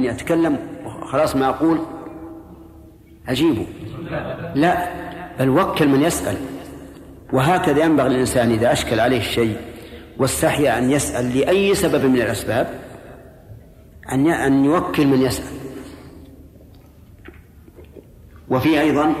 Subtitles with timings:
[0.00, 0.58] إني أتكلم
[1.02, 1.78] خلاص ما أقول
[3.28, 3.66] أجيبه
[4.54, 4.88] لا
[5.38, 6.36] بل وكل من يسأل.
[7.32, 9.56] وهكذا ينبغي الإنسان إذا أشكل عليه الشيء
[10.18, 12.80] واستحيا أن يسأل لأي سبب من الأسباب
[14.12, 15.56] أن أن يوكل من يسأل.
[18.48, 19.14] وفي أيضا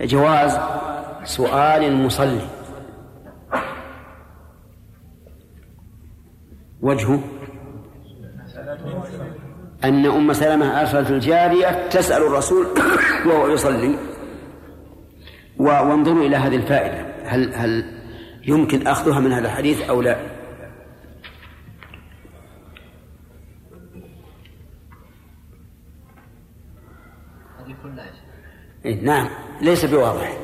[0.00, 0.58] جواز
[1.24, 2.48] سؤال المصلي.
[6.80, 7.20] وجهه
[9.84, 12.66] أن أم سلمة أرسلت الجارية تسأل الرسول
[13.26, 13.98] وهو يصلي.
[15.58, 17.06] وانظروا إلى هذه الفائدة.
[17.24, 17.84] هل هل
[18.46, 20.16] يمكن أخذها من هذا الحديث أو لا؟
[28.84, 29.28] إيه نعم.
[29.60, 30.38] ليس بواضح.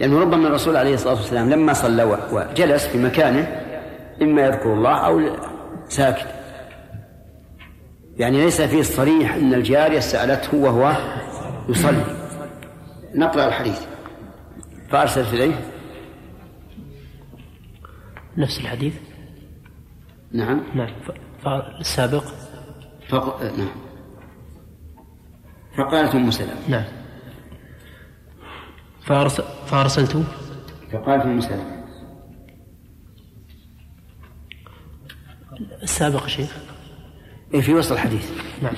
[0.00, 3.62] لأنه ربما الرسول عليه الصلاة والسلام لما صلى وجلس في مكانه
[4.22, 5.20] إما يذكر الله أو
[5.88, 6.43] ساكت.
[8.16, 10.96] يعني ليس فيه الصريح أن الجارية سألته وهو
[11.68, 12.04] يصلي.
[13.14, 13.86] نقرأ الحديث.
[14.90, 15.70] فأرسلت إليه.
[18.36, 18.94] نفس الحديث؟
[20.32, 20.60] نعم.
[20.74, 20.94] نعم.
[21.80, 22.24] السابق؟
[23.08, 23.42] فق...
[23.42, 23.68] نعم.
[25.76, 26.68] فقالت أم سلمة.
[26.68, 26.84] نعم.
[29.02, 30.24] فأرسل فأرسلت
[30.92, 31.84] فقالت أم سلمة.
[35.82, 36.73] السابق شيخ؟
[37.60, 38.30] في وسط الحديث.
[38.62, 38.72] نعم.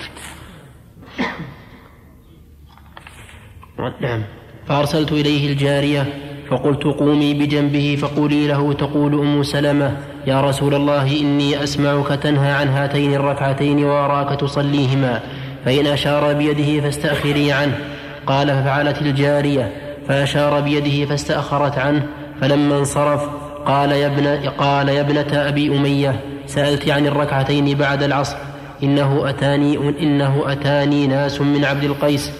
[4.00, 4.22] نعم.
[4.69, 6.06] فأرسلت إليه الجارية
[6.50, 12.69] فقلت قومي بجنبه فقولي له تقول أم سلمة يا رسول الله إني أسمعك تنهى عن
[12.69, 15.20] هاتين الركعتين وأراك تصليهما
[15.64, 17.78] فإن أشار بيده فاستأخري عنه.
[18.27, 19.72] قال ففعلت الجارية
[20.08, 22.06] فأشار بيده فاستأخرت عنه
[22.41, 23.22] فلما انصرف
[23.66, 28.36] قال يا ابن قال يا ابنة أبي أمية سألت عن الركعتين بعد العصر.
[28.82, 32.30] إنه أتاني إنه أتاني ناس من عبد القيس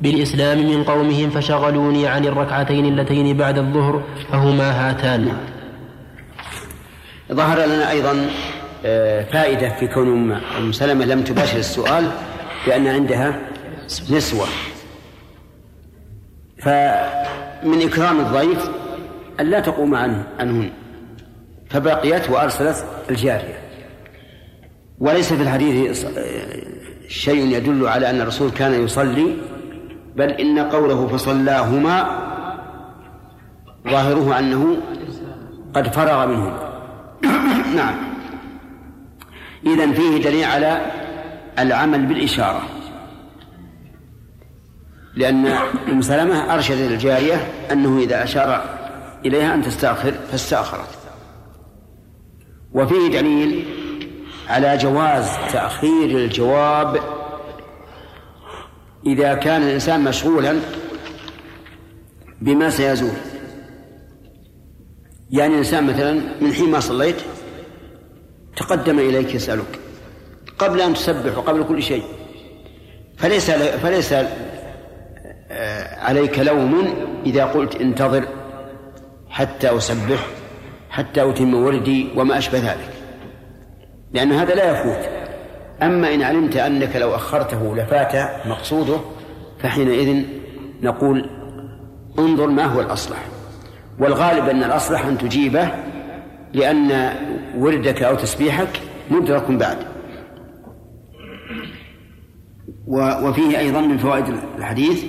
[0.00, 4.02] بالإسلام من قومهم فشغلوني عن الركعتين اللتين بعد الظهر
[4.32, 5.32] فهما هاتان.
[7.32, 8.30] ظهر لنا أيضا
[8.84, 12.10] آه، فائدة في كون أم سلمة لم تباشر السؤال
[12.66, 13.40] لأن عندها
[14.10, 14.46] نسوة.
[16.58, 18.70] فمن إكرام الضيف
[19.40, 20.70] أن لا تقوم عنه عنهن
[21.70, 23.67] فبقيت وأرسلت الجارية.
[25.00, 26.06] وليس في الحديث
[27.08, 29.36] شيء يدل على أن الرسول كان يصلي
[30.16, 32.28] بل إن قوله فصلاهما
[33.88, 34.76] ظاهره أنه
[35.74, 36.68] قد فرغ منهما.
[37.76, 37.94] نعم.
[39.66, 40.86] إذا فيه دليل على
[41.58, 42.62] العمل بالإشارة.
[45.14, 45.46] لأن
[45.88, 48.64] أم سلمة أرشد الجارية أنه إذا أشار
[49.26, 50.98] إليها أن تستأخر فاستأخرت.
[52.72, 53.64] وفيه دليل
[54.48, 57.00] على جواز تأخير الجواب
[59.06, 60.60] إذا كان الإنسان مشغولا
[62.40, 63.10] بما سيزول.
[65.30, 67.16] يعني الإنسان مثلا من حين ما صليت
[68.56, 69.78] تقدم إليك يسألك
[70.58, 72.02] قبل أن تسبح وقبل كل شيء
[73.16, 74.12] فليس فليس
[75.50, 76.94] آه، عليك لوم
[77.26, 78.28] إذا قلت انتظر
[79.30, 80.26] حتى أسبح
[80.90, 82.97] حتى أتم وردي وما أشبه ذلك.
[84.12, 85.08] لأن هذا لا يفوت.
[85.82, 89.00] أما إن علمت أنك لو أخرته لفات مقصوده
[89.58, 90.24] فحينئذ
[90.82, 91.30] نقول
[92.18, 93.18] انظر ما هو الأصلح.
[93.98, 95.70] والغالب أن الأصلح أن تجيبه
[96.52, 97.12] لأن
[97.58, 98.80] وردك أو تسبيحك
[99.10, 99.78] مدرك بعد.
[103.22, 104.24] وفيه أيضا من فوائد
[104.58, 105.04] الحديث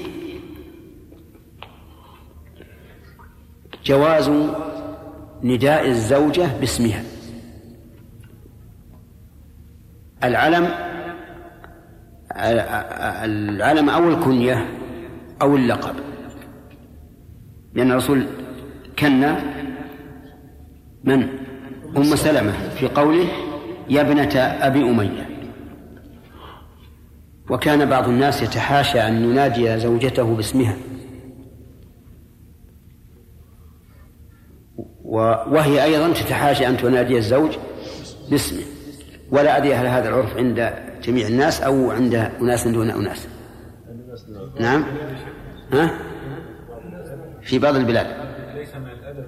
[3.86, 4.32] جواز
[5.44, 7.04] نداء الزوجة باسمها.
[10.24, 10.70] العلم
[13.24, 14.66] العلم أو الكنية
[15.42, 15.96] أو اللقب.
[17.74, 18.26] لأن الرسول
[19.00, 19.44] كنا
[21.04, 21.30] من؟
[21.98, 23.28] أم سلمة في قوله
[23.90, 25.30] يا ابنة أبي أمية.
[27.50, 30.76] وكان بعض الناس يتحاشى أن ينادي زوجته باسمها.
[35.52, 37.58] وهي أيضا تتحاشى أن تنادي الزوج
[38.30, 38.64] باسمه.
[39.32, 40.74] ولا أدري هل هذا العرف عند
[41.04, 43.28] جميع الناس أو عند أناس دون أناس.
[44.60, 44.86] نعم.
[45.74, 45.92] ها؟
[47.42, 48.08] في بعض البلاد.
[48.56, 49.26] ليس من الأدب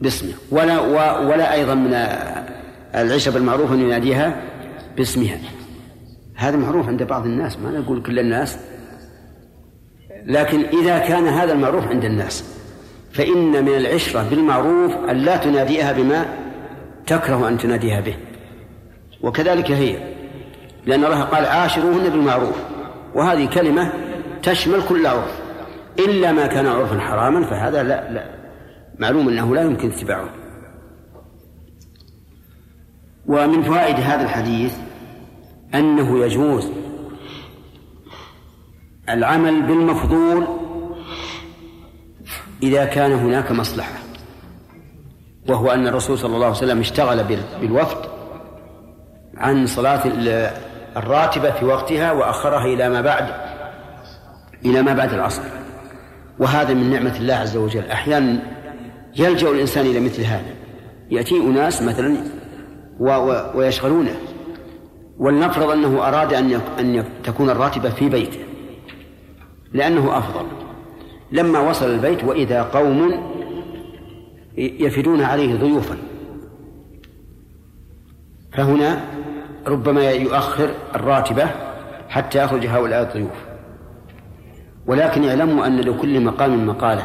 [0.00, 0.32] باسمه.
[0.50, 0.80] ولا
[1.18, 1.94] ولا أيضا من
[2.94, 4.42] العشب المعروف أن يناديها
[4.96, 5.38] باسمها.
[6.34, 8.58] هذا معروف عند بعض الناس ما نقول كل الناس.
[10.26, 12.44] لكن إذا كان هذا المعروف عند الناس
[13.12, 16.26] فإن من العشرة بالمعروف أن لا تناديها بما
[17.06, 18.16] تكره أن تناديها به.
[19.22, 20.14] وكذلك هي
[20.86, 22.56] لأن الله قال عاشروهن بالمعروف
[23.14, 23.92] وهذه كلمة
[24.42, 25.40] تشمل كل عرف.
[25.98, 28.30] إلا ما كان عرفا حراما فهذا لا لا.
[28.98, 30.28] معلوم أنه لا يمكن اتباعه.
[33.26, 34.74] ومن فوائد هذا الحديث
[35.74, 36.70] أنه يجوز
[39.08, 40.46] العمل بالمفضول
[42.62, 44.05] إذا كان هناك مصلحة.
[45.48, 47.24] وهو أن الرسول صلى الله عليه وسلم اشتغل
[47.60, 47.98] بالوفد
[49.36, 50.02] عن صلاة
[50.96, 53.26] الراتبة في وقتها وأخرها إلى ما بعد
[54.64, 55.42] إلى ما بعد العصر.
[56.38, 57.90] وهذا من نعمة الله عز وجل.
[57.90, 58.38] أحيانا
[59.16, 60.54] يلجأ الإنسان إلى مثل هذا.
[61.10, 62.16] يأتي أناس مثلا
[63.54, 64.16] ويشغلونه.
[65.18, 68.38] ولنفرض أنه أراد أن أن تكون الراتبة في بيته
[69.72, 70.46] لأنه أفضل.
[71.32, 73.12] لما وصل البيت وإذا قوم
[74.56, 75.96] يفدون عليه ضيوفا.
[78.52, 79.04] فهنا
[79.66, 81.50] ربما يؤخر الراتبة
[82.08, 83.46] حتى يخرج هؤلاء الضيوف.
[84.86, 87.02] ولكن اعلموا أن لكل مقام مقالا.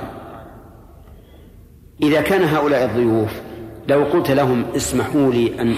[2.03, 3.41] إذا كان هؤلاء الضيوف
[3.87, 5.75] لو قلت لهم اسمحوا لي أن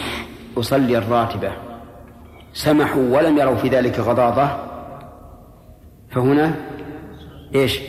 [0.58, 1.52] أصلي الراتبة
[2.54, 4.50] سمحوا ولم يروا في ذلك غضاضة
[6.12, 6.56] فهنا
[7.56, 7.80] إيش؟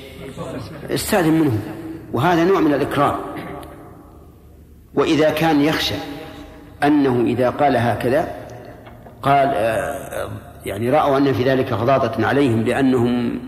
[0.90, 1.60] استاذن منهم.
[2.12, 3.16] وهذا نوع من الإكرام.
[4.94, 5.94] وإذا كان يخشى
[6.84, 8.28] أنه إذا قال هكذا
[9.22, 10.30] قال آه،
[10.66, 13.40] يعني رأوا أن في ذلك غضاضة عليهم لأنهم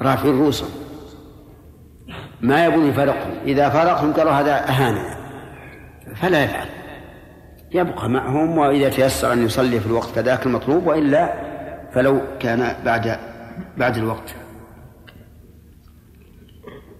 [0.00, 0.70] رافعين رؤوسهم.
[2.40, 3.34] ما يبون يفارقهم.
[3.46, 5.16] إذا فارقهم قالوا هذا أهاننا
[6.16, 6.66] فلا يفعل.
[7.72, 11.32] يبقى معهم وإذا تيسر أن يصلي في الوقت كذاك المطلوب وإلا
[11.94, 13.18] فلو كان بعد
[13.76, 14.34] بعد الوقت.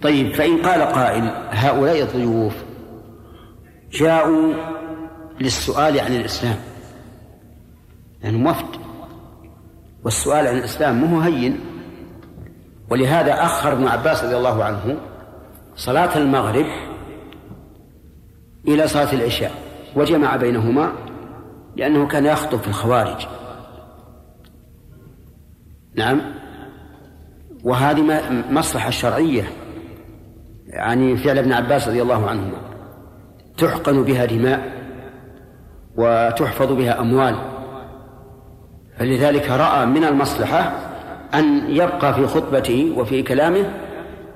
[0.03, 2.55] طيب فإن قال قائل هؤلاء الضيوف
[3.93, 4.55] جاءوا
[5.41, 6.56] للسؤال عن الإسلام.
[8.23, 8.67] يعني وفد
[10.05, 11.61] والسؤال عن الإسلام مو هين.
[12.91, 15.00] ولهذا أخر ابن عباس رضي الله عنه
[15.77, 16.67] صلاة المغرب
[18.69, 19.53] إلى صلاة العشاء
[19.97, 20.93] وجمع بينهما
[21.77, 23.27] لأنه كان يخطب في الخوارج.
[25.94, 26.21] نعم.
[27.65, 29.53] وهذه مصلحة شرعية
[30.67, 32.71] يعني فعل ابن عباس رضي الله عنهما.
[33.62, 34.73] تحقن بها دماء
[35.97, 37.37] وتحفظ بها أموال.
[38.99, 40.73] فلذلك رأى من المصلحة
[41.35, 43.64] أن يبقى في خطبته وفي كلامه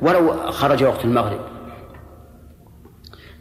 [0.03, 1.41] ولو خرج وقت المغرب.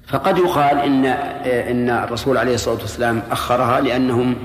[0.08, 1.06] فقد يقال إن
[1.46, 4.36] إن الرسول عليه الصلاة والسلام أخرها لأنهم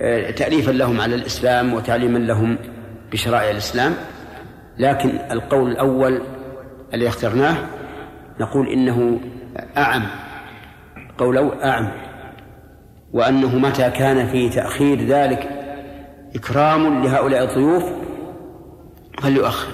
[0.00, 2.58] آه، تأليفا لهم على الإسلام وتعليما لهم
[3.12, 3.94] بشرائع الإسلام.
[4.78, 6.20] لكن القول الأول
[6.94, 7.56] الذي اخترناه
[8.40, 9.20] نقول إنه
[9.76, 10.02] أعم.
[11.18, 11.90] قوله أعم
[13.12, 15.48] وأنه متى كان في تأخير ذلك
[16.36, 17.84] إكرام لهؤلاء الضيوف
[19.22, 19.72] فليؤخر.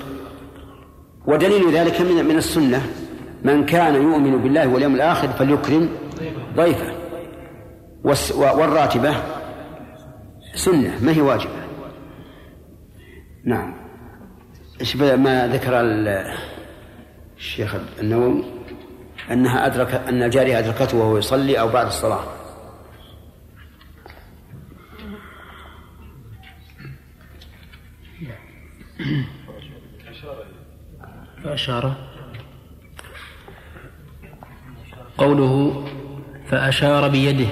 [1.27, 2.83] ودليل ذلك من من السنة
[3.45, 5.89] من كان يؤمن بالله واليوم الآخر فليكرم
[6.57, 6.93] ضيفه.
[8.35, 9.15] والراتبة
[10.55, 11.61] سنة ما هي واجبة؟
[13.45, 13.75] نعم.
[15.01, 15.81] ما ذكر
[17.37, 18.60] الشيخ النووي؟
[19.31, 22.25] أنها أدرك أن الجارية أدركته وهو يصلي أو بعد الصلاة.
[31.45, 31.97] فأشار.
[35.19, 35.85] قوله
[36.49, 37.47] فأشار بيده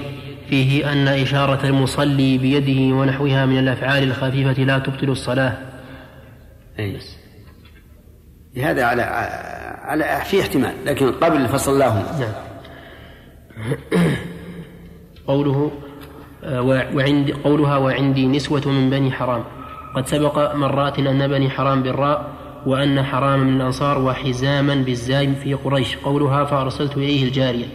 [0.49, 5.59] فيه أن إشارة المصلي بيده ونحوها من الأفعال الخفيفة لا تبطل الصلاة.
[6.79, 6.99] أي
[8.57, 9.03] هذا على
[9.83, 12.33] على في احتمال لكن قبل فصلناهم نعم.
[15.27, 15.71] قوله
[16.95, 19.45] وعند قولها وعندي نسوة من بني حرام.
[19.97, 22.31] قد سبق مرات أن بني حرام بالراء
[22.67, 25.97] وأن حرام من الأنصار وحزاما بالزاي في قريش.
[25.97, 27.67] قولها فأرسلت إليه الجارية.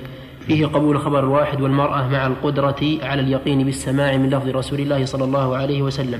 [0.47, 5.23] فيه قبول خبر الواحد والمرأة مع القدرة على اليقين بالسماع من لفظ رسول الله صلى
[5.23, 6.19] الله عليه وسلم.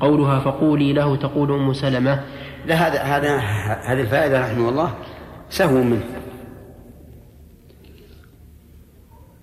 [0.00, 2.20] قولها فقولي له تقول أم سلمة.
[2.66, 3.36] لا هذا هذا
[3.92, 4.94] هذه الفائدة رحمه الله
[5.50, 6.04] سهو منه.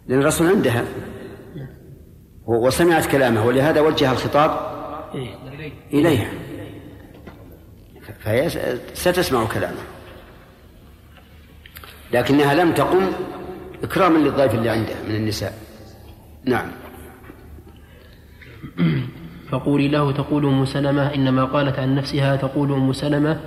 [0.07, 0.85] لأن الرسول عندها.
[2.45, 4.51] وسمعت كلامه ولهذا وجه الخطاب
[5.93, 6.29] إليها.
[8.19, 8.49] فهي
[8.93, 9.81] ستسمع كلامه.
[12.13, 13.11] لكنها لم تقم
[13.83, 15.53] إكراما للضيف اللي عنده من النساء.
[16.45, 16.71] نعم.
[19.49, 23.39] فقولي له تقول أم سلمة إنما قالت عن نفسها تقول أم سلمة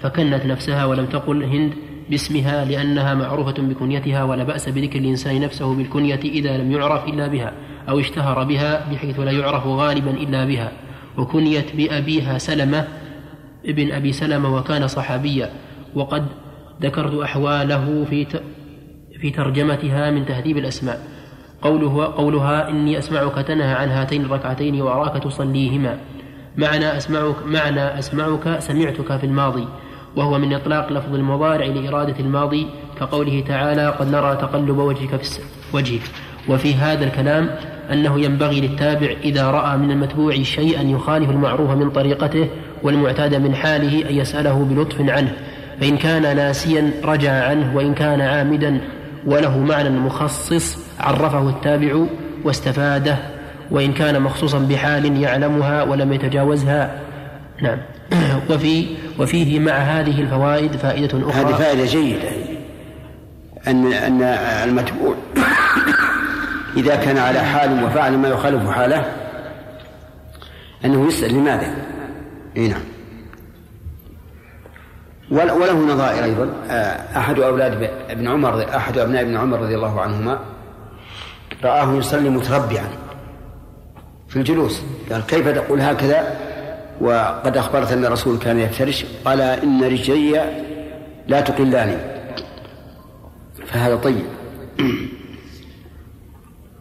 [0.00, 1.74] فكنت نفسها ولم تقل هند
[2.10, 7.52] باسمها لأنها معروفة بكنيتها ولا بأس بذكر الإنسان نفسه بالكنية إذا لم يعرف إلا بها
[7.88, 10.72] أو اشتهر بها بحيث لا يعرف غالبا إلا بها.
[11.16, 12.88] وكنيت بأبيها سلمة
[13.66, 15.50] ابن أبي سلمة وكان صحابيا.
[15.94, 16.26] وقد
[16.82, 18.26] ذكرت أحواله في
[19.20, 21.00] في ترجمتها من تهذيب الأسماء.
[21.64, 25.98] قوله قولها إني أسمعك تنهى عن هاتين الركعتين وأراك تصليهما.
[26.56, 29.66] معنى أسمعك معنى أسمعك سمعتك في الماضي
[30.16, 32.66] وهو من إطلاق لفظ المضارع لإرادة الماضي
[33.00, 35.40] كقوله تعالى قد نرى تقلب وجهك في
[35.72, 36.02] وجهك
[36.48, 37.50] وفي هذا الكلام
[37.92, 42.48] أنه ينبغي للتابع إذا رأى من المتبوع شيئا يخالف المعروف من طريقته
[42.82, 45.32] والمعتاد من حاله أن يسأله بلطف عنه.
[45.80, 48.80] فإن كان ناسيا رجع عنه وإن كان عامدا
[49.26, 52.04] وله معنى مخصص عرفه التابع
[52.44, 53.18] واستفاده
[53.70, 57.00] وإن كان مخصوصا بحال يعلمها ولم يتجاوزها.
[57.62, 57.78] نعم.
[58.50, 58.86] وفي
[59.18, 61.44] وفيه مع هذه الفوائد فائدة أخرى.
[61.44, 62.28] هذه فائدة جيدة
[63.66, 64.22] أن أن
[64.68, 65.14] المتبوع
[66.76, 69.04] إذا كان على حال وفعل ما يخالف حاله
[70.84, 71.76] أنه يسأل لماذا؟
[72.56, 72.80] أي نعم.
[75.30, 76.48] وله نظائر أيضا.
[76.70, 80.38] آه، أحد أولاد ابن عمر أحد أبناء ابن عمر رضي الله عنهما
[81.64, 82.88] رآه يصلي متربعا
[84.28, 84.82] في الجلوس.
[85.10, 86.38] قال كيف تقول هكذا؟
[87.00, 89.04] وقد أخبرت أن الرسول كان يفترش.
[89.24, 90.44] قال إن رجلي
[91.28, 91.96] لا تقلاني.
[93.66, 94.24] فهذا طيب.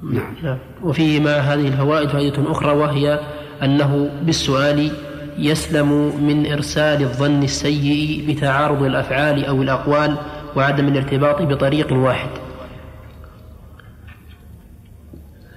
[0.03, 0.35] نعم.
[0.43, 3.19] نعم وفيه مع هذه الفوائد فائدة أخرى وهي
[3.63, 4.91] أنه بالسؤال
[5.37, 10.17] يسلم من إرسال الظن السيء بتعارض الأفعال أو الأقوال
[10.55, 12.29] وعدم الارتباط بطريق واحد.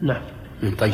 [0.02, 0.21] نعم.
[0.78, 0.92] طيب.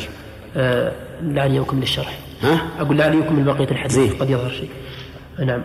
[0.57, 4.69] آه لعلي أكمل الشرح ها؟ أقول لعلي يكمل بقية الحديث قد يظهر شيء.
[5.45, 5.61] نعم.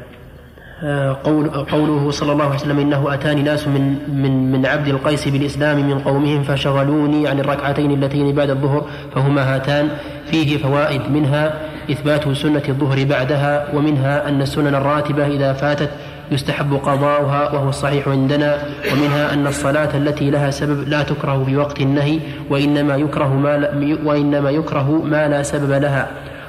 [0.82, 5.28] آه، قول قوله صلى الله عليه وسلم إنه أتاني ناس من من من عبد القيس
[5.28, 9.88] بالإسلام من قومهم فشغلوني عن الركعتين اللتين بعد الظهر فهما هاتان
[10.30, 11.60] فيه فوائد منها
[11.90, 15.90] إثبات سنة الظهر بعدها ومنها أن السنن الراتبة إذا فاتت
[16.30, 21.80] يستحب قضاؤها وهو الصحيح عندنا ومنها أن الصلاة التي لها سبب لا تكره في وقت
[21.80, 23.70] النهي وإنما يكره ما
[24.04, 26.08] وإنما يكره ما لا سبب لها.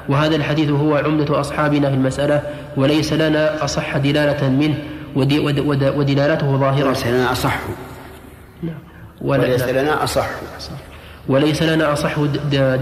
[0.10, 2.42] وهذا الحديث هو عمدة أصحابنا في المسألة
[2.78, 4.76] وليس لنا أصح دلالة منه
[5.16, 6.86] ودي ود ود ودلالته ظاهرة.
[6.86, 7.60] وليس لنا أصح.
[8.64, 8.76] نعم.
[9.22, 10.30] وليس لنا أصح.
[11.28, 12.20] وليس لنا أصح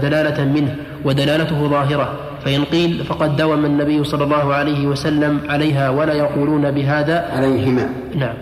[0.02, 2.27] دلالة منه ودلالته ظاهرة.
[2.44, 7.28] فإن قيل فقد دوم النبي صلى الله عليه وسلم عليها ولا يقولون بهذا.
[7.32, 7.88] عليهما.
[8.14, 8.34] نعم.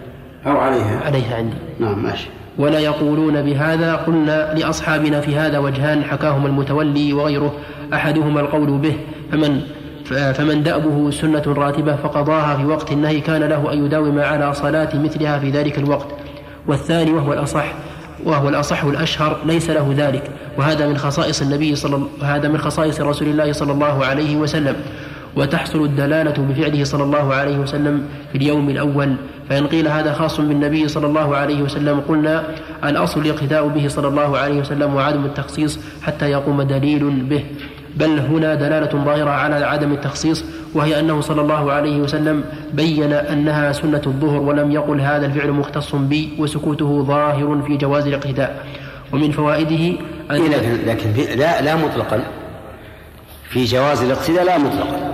[0.46, 1.00] أو عليها.
[1.06, 1.56] عليها عندي.
[1.80, 2.28] نعم ماشي.
[2.58, 3.94] ولا يقولون بهذا.
[3.94, 7.52] قلنا لأصحابنا في هذا وجهان حكاهما المتولي وغيره
[7.94, 8.96] أحدهما القول به
[9.32, 9.60] فمن
[10.34, 15.38] فمن دأبه سنة راتبة فقضاها في وقت النهي كان له أن يداوم على صلاة مثلها
[15.38, 16.06] في ذلك الوقت.
[16.66, 17.72] والثاني وهو الأصح
[18.24, 20.30] وهو الأصح الأشهر ليس له ذلك.
[20.58, 24.76] وهذا من خصائص النبي صلى هذا من خصائص رسول الله صلى الله عليه وسلم.
[25.36, 29.16] وتحصل الدلالة بفعله صلى الله عليه وسلم في اليوم الأول.
[29.48, 32.42] فإن قيل هذا خاص بالنبي صلى الله عليه وسلم قلنا
[32.84, 37.44] الأصل الاقتداء به صلى الله عليه وسلم وعدم التخصيص حتى يقوم دليل به.
[37.96, 40.44] بل هنا دلالة ظاهرة على عدم التخصيص
[40.76, 45.94] وهي أنه صلى الله عليه وسلم بين أنها سنة الظهر ولم يقل هذا الفعل مختص
[45.94, 48.66] بي وسكوته ظاهر في جواز الاقتداء.
[49.12, 49.98] ومن فوائده
[50.30, 52.22] أن إيه لكن, لكن لا لا مطلقا.
[53.48, 55.12] في جواز الاقتداء لا مطلقا.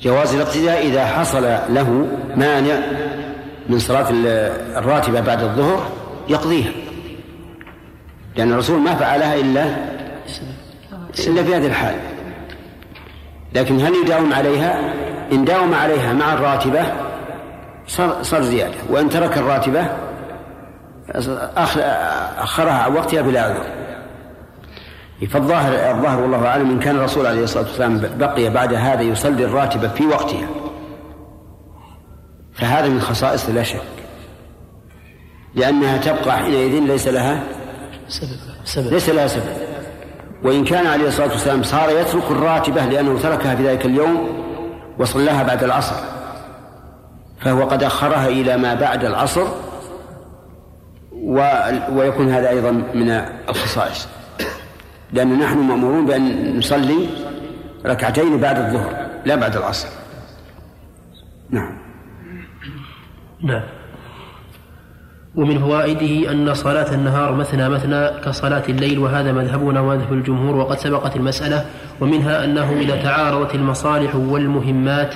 [0.00, 2.78] جواز الاقتداء إذا حصل له مانع
[3.68, 4.06] من صلاة
[4.76, 5.88] الراتبة بعد الظهر
[6.28, 6.70] يقضيها.
[8.36, 9.64] لأن الرسول ما فعلها إلا
[11.26, 11.94] إلا في هذه الحال.
[13.54, 14.94] لكن هل يداوم عليها
[15.32, 16.82] إن داوم عليها مع الراتبة
[17.86, 19.88] صار, صار زيادة وإن ترك الراتبة
[22.38, 23.64] أخرها عن وقتها بلا عذر
[25.30, 29.88] فالظاهر الظاهر والله أعلم إن كان الرسول عليه الصلاة والسلام بقي بعد هذا يصلي الراتبة
[29.88, 30.48] في وقتها
[32.54, 33.82] فهذا من خصائص لا شك
[35.54, 37.42] لأنها تبقى حينئذ ليس لها
[38.08, 38.28] سبب.
[38.64, 38.92] سبب.
[38.92, 39.67] ليس لها سبب
[40.42, 44.28] وإن كان عليه الصلاة والسلام صار يترك الراتبة لأنه تركها في ذلك اليوم
[44.98, 45.96] وصلاها بعد العصر
[47.40, 49.46] فهو قد أخرها إلى ما بعد العصر
[51.12, 51.50] و...
[51.92, 53.10] ويكون هذا أيضا من
[53.48, 54.08] الخصائص.
[55.12, 57.08] لأن نحن مأمورون بأن نصلي
[57.86, 59.88] ركعتين بعد الظهر لا بعد العصر.
[61.50, 61.78] نعم.
[63.42, 63.77] نعم.
[65.38, 71.16] ومن فوائده أن صلاة النهار مثنى مثنى كصلاة الليل وهذا مذهبنا ومذهب الجمهور وقد سبقت
[71.16, 71.64] المسألة.
[72.00, 75.14] ومنها أنه إذا تعارضت المصالح والمهمات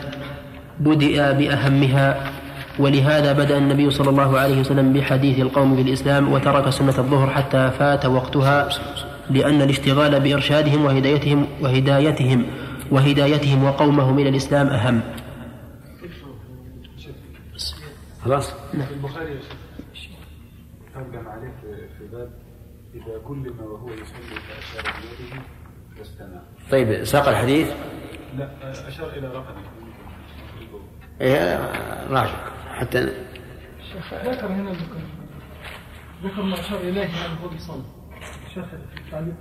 [0.81, 2.31] بدأ بأهمها.
[2.79, 8.07] ولهذا بدأ النبي صلى الله عليه وسلم بحديث القوم بالإسلام وترك سنة الظهر حتى فات
[8.07, 8.69] وقتها
[9.31, 12.47] لأن الاشتغال بإرشادهم وهدايتهم وهدايتهم
[12.91, 15.01] وهدايتهم وقومهم إلى الإسلام أهم.
[18.25, 18.87] خلاص؟ نعم.
[20.95, 21.55] ترجم عليه
[21.99, 22.31] في باب
[22.95, 25.43] إذا كل ما وهو يصلي فأشار بيده
[25.99, 27.69] واستمع طيب ساق الحديث؟
[28.37, 28.49] لا
[28.89, 29.63] أشار إلى رقمه
[31.21, 31.57] إيه
[32.09, 33.01] راجع حتى
[34.25, 35.01] ذكر هنا ذكر.
[36.25, 37.83] ذكر ما أشار إليه أنه هو بيصلي
[38.55, 39.35] شيخ في التعليق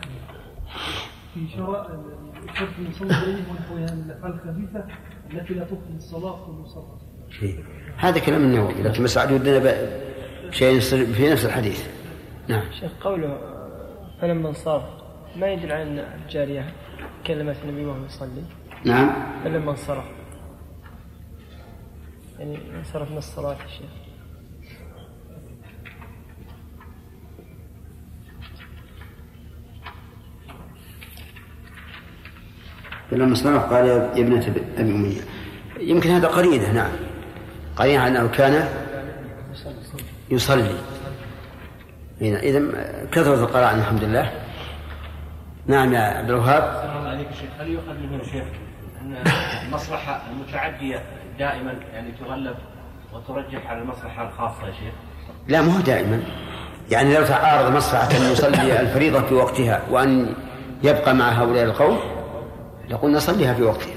[1.33, 2.05] في شراء
[2.49, 4.85] الشرط المصلي إليه ونحوها من الأفعال الخبيثة
[5.33, 6.97] التي لا تبطل الصلاة في المصلى
[7.97, 9.59] هذا كلام النووي لكن مسعد ودنا
[10.51, 11.87] شيء في نفس الحديث.
[12.47, 12.63] نعم.
[12.79, 13.37] شيخ قوله
[14.21, 14.83] فلما انصرف
[15.35, 16.73] ما يدل على أن الجارية
[17.27, 18.43] كلمت النبي وهو يصلي؟
[18.85, 19.13] نعم.
[19.43, 20.05] فلما انصرف.
[22.39, 23.89] يعني انصرف من الصلاة يا شيخ.
[33.11, 35.21] فلما انصرف قال يا ابنة أبي أمية.
[35.79, 36.91] يمكن هذا قرينة نعم.
[37.75, 38.80] قرينة أنه كان
[40.31, 40.75] يصلي.
[42.21, 42.61] إذا
[43.11, 44.31] كثرة القراءة الحمد لله.
[45.67, 46.63] نعم يا عبد الوهاب.
[47.07, 47.49] عليك شيخ.
[47.59, 48.43] هل يؤخذ منه شيخ
[49.01, 49.23] أن
[49.65, 51.03] المصلحة المتعدية
[51.39, 52.55] دائما يعني تغلب
[53.13, 54.93] وترجح على المصلحة الخاصة يا شيخ؟
[55.47, 56.23] لا مو دائما.
[56.91, 60.35] يعني لو تعارض مصلحة أن يصلي الفريضة في وقتها وأن
[60.83, 61.99] يبقى مع هؤلاء القوم
[62.89, 63.93] لقلنا صليها في وقتها.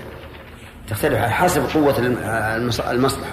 [0.89, 1.95] تختلف على حسب قوة
[2.91, 3.33] المصلحة.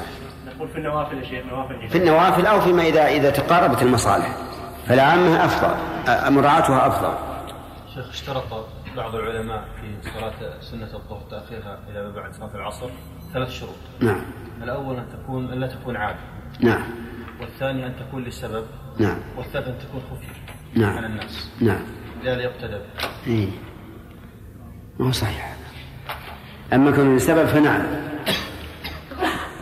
[0.72, 4.36] في النوافل يا شيخ نوافل في النوافل أو فيما إذا إذا تقاربت المصالح.
[4.88, 5.76] فالعامة أفضل
[6.34, 7.14] مراعاتها أفضل.
[7.96, 8.66] شيخ اشترط
[8.98, 12.90] بعض العلماء في صلاة سنة الظهر تأخيرها إلى بعد صلاة العصر
[13.34, 13.76] ثلاث شروط.
[14.00, 14.22] نعم.
[14.64, 16.20] الأول أن تكون أن لا تكون عادة.
[16.60, 16.84] نعم.
[17.42, 18.66] والثاني أن تكون لسبب
[19.00, 19.18] نعم.
[19.38, 20.42] والثالث أن تكون خفيفة
[20.76, 20.98] نعم.
[20.98, 21.52] على الناس.
[21.62, 21.82] نعم.
[22.24, 23.50] لا يقتدى به إيه.
[25.00, 25.56] ما هو صحيح.
[26.74, 27.84] أما كون لسبب فنعم.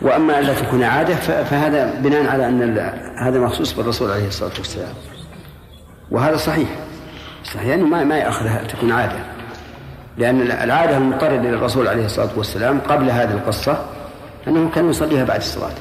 [0.02, 2.78] وأما ألا تكون عادة فهذا بناء على أن
[3.18, 4.94] هذا مخصوص بالرسول عليه الصلاة والسلام.
[6.10, 6.68] وهذا صحيح.
[7.44, 9.18] صحيح يعني ما ما يأخذها تكون عادة.
[10.16, 13.86] لأن العادة المضطردة للرسول عليه الصلاة والسلام قبل هذه القصة
[14.48, 15.74] أنه كان يصليها بعد الصلاة.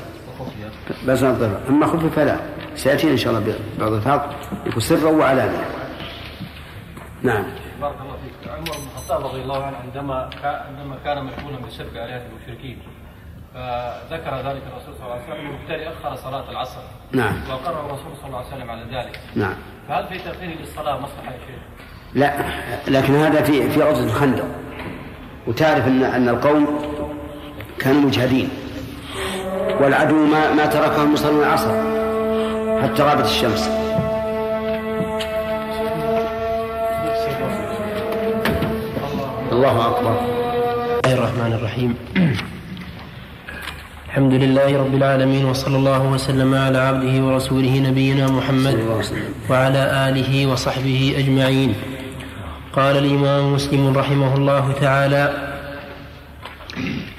[1.08, 1.24] بس
[1.70, 2.36] أما خفف فلا.
[2.76, 5.66] سيأتينا إن شاء الله بعض الفاق يكون سرا وعلانية.
[7.24, 7.44] نعم.
[7.82, 8.52] بارك الله فيك.
[8.52, 12.78] عمر بن الخطاب رضي الله عنه عندما عندما كان مشغولا بسب آلهة المشركين
[13.54, 16.82] فذكر ذلك الرسول صلى الله عليه وسلم وبالتالي أخر صلاة العصر.
[17.12, 17.34] نعم.
[17.50, 19.20] وأقر الرسول صلى الله عليه وسلم على ذلك.
[19.36, 19.56] نعم.
[19.88, 21.60] فهل في تأخير للصلاة مصلحة يا شيخ؟
[22.14, 22.34] لا
[22.88, 24.46] لكن هذا في في عرض الخندق.
[25.48, 26.68] وتعرف أن أن القوم
[27.80, 28.50] كانوا مجهدين.
[29.82, 31.70] والعدو ما ما تركهم يصلون العصر
[32.84, 33.70] حتى غابت الشمس.
[39.52, 40.12] الله أكبر.
[40.12, 41.96] بسم الله الرحمن الرحيم.
[44.10, 48.78] الحمد لله رب العالمين وصلى الله وسلم على عبده ورسوله نبينا محمد
[49.50, 51.74] وعلى آله وصحبه أجمعين.
[52.74, 55.34] قال الإمام مسلم رحمه الله تعالى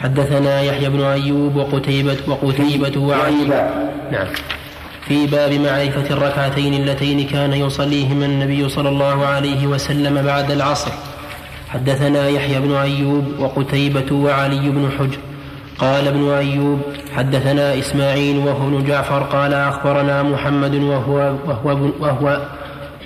[0.00, 3.44] حدثنا يحيى بن أيوب وقتيبة وقتيبة وعلي
[4.12, 4.26] نعم.
[5.06, 10.90] في باب معرفة الركعتين اللتين كان يصليهما النبي صلى الله عليه وسلم بعد العصر.
[11.68, 15.29] حدثنا يحيى بن أيوب وقتيبة وعلي بن حجر.
[15.80, 16.80] قال ابن أيوب
[17.16, 22.40] حدثنا إسماعيل وهو ابن جعفر قال أخبرنا محمد وهو وهو وهو,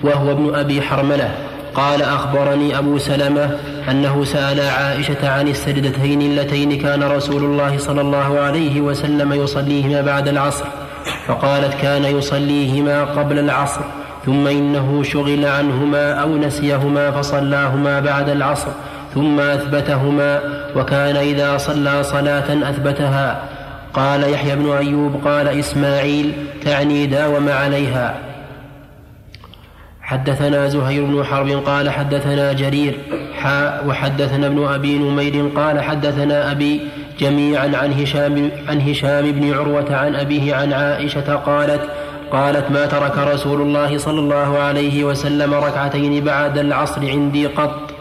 [0.03, 1.35] وهو ابن أبي حرملة.
[1.75, 3.59] قال أخبرني أبو سلمة
[3.91, 10.29] أنه سأل عائشة عن السجدتين اللتين كان رسول الله صلى الله عليه وسلم يصليهما بعد
[10.29, 10.65] العصر
[11.27, 13.81] فقالت كان يصليهما قبل العصر
[14.27, 18.71] ثم إنه شغل عنهما أو نسيهما فصلاهما بعد العصر
[19.15, 20.41] ثم أثبتهما
[20.77, 23.43] وكان إذا صلى صلاة أثبتها.
[23.95, 26.33] قال يحيى بن أيوب قال إسماعيل
[26.65, 28.15] تعني داوم عليها.
[30.03, 32.99] حدثنا زهير بن حرب قال حدثنا جرير
[33.43, 36.81] حاء وحدثنا ابن أبي نمير قال حدثنا أبي
[37.19, 41.81] جميعا عن هشام, عن هشام بن عروة عن أبيه عن عائشة قالت
[42.33, 47.94] قالت ما ترك رسول الله صلى الله عليه وسلم ركعتين بعد العصر عندي قط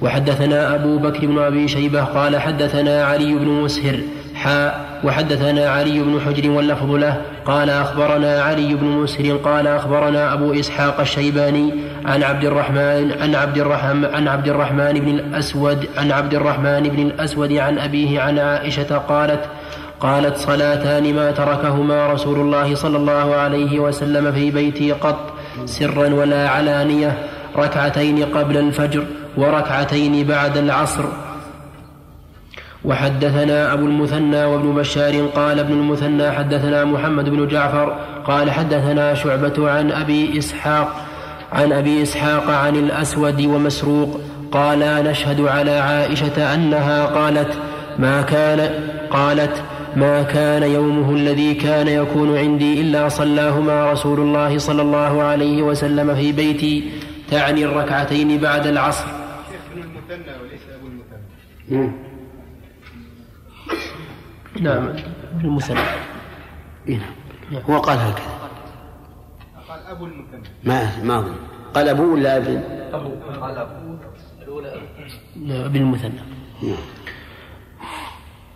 [0.00, 4.00] وحدثنا أبو بكر بن أبي شيبة قال حدثنا علي بن مسهر
[4.34, 10.52] حاء وحدثنا علي بن حجر واللفظ له قال أخبرنا علي بن مسهر قال أخبرنا أبو
[10.52, 16.34] إسحاق الشيباني عن عبد الرحمن عن عبد الرحمن عن عبد الرحمن بن الأسود عن عبد
[16.34, 19.44] الرحمن بن الأسود عن أبيه عن عائشة قالت
[20.00, 25.32] قالت صلاتان ما تركهما رسول الله صلى الله عليه وسلم في بيتي قط
[25.64, 27.18] سرا ولا علانية
[27.56, 29.04] ركعتين قبل الفجر.
[29.36, 31.04] وركعتين بعد العصر.
[32.84, 39.70] وحدثنا أبو المثنى وابن بشار قال ابن المثنى حدثنا محمد بن جعفر قال حدثنا شعبة
[39.70, 41.06] عن أبي إسحاق
[41.52, 44.20] عن أبي إسحاق عن الأسود ومسروق
[44.52, 47.58] قال نشهد على عائشة أنها قالت
[47.98, 48.70] ما كان
[49.10, 49.62] قالت
[49.96, 56.14] ما كان يومه الذي كان يكون عندي إلا صلاهما رسول الله صلى الله عليه وسلم
[56.14, 56.90] في بيتي
[57.30, 59.04] تعني الركعتين بعد العصر
[59.74, 61.20] المثنى وليس ابو المثنى
[61.70, 61.92] نعم
[64.60, 64.88] نعم.
[65.34, 65.80] ابن المثنى
[66.88, 67.00] إيه
[67.52, 67.62] نعم.
[67.70, 68.24] هو قال هكذا.
[69.68, 70.40] قال أبو المثنى.
[70.64, 71.34] ما ما أظن.
[71.74, 73.10] قال أبوه ولا ابن أبو.
[73.40, 73.96] قال أبو.
[75.46, 76.20] نعم، ابن المثنى.
[76.62, 76.76] نعم.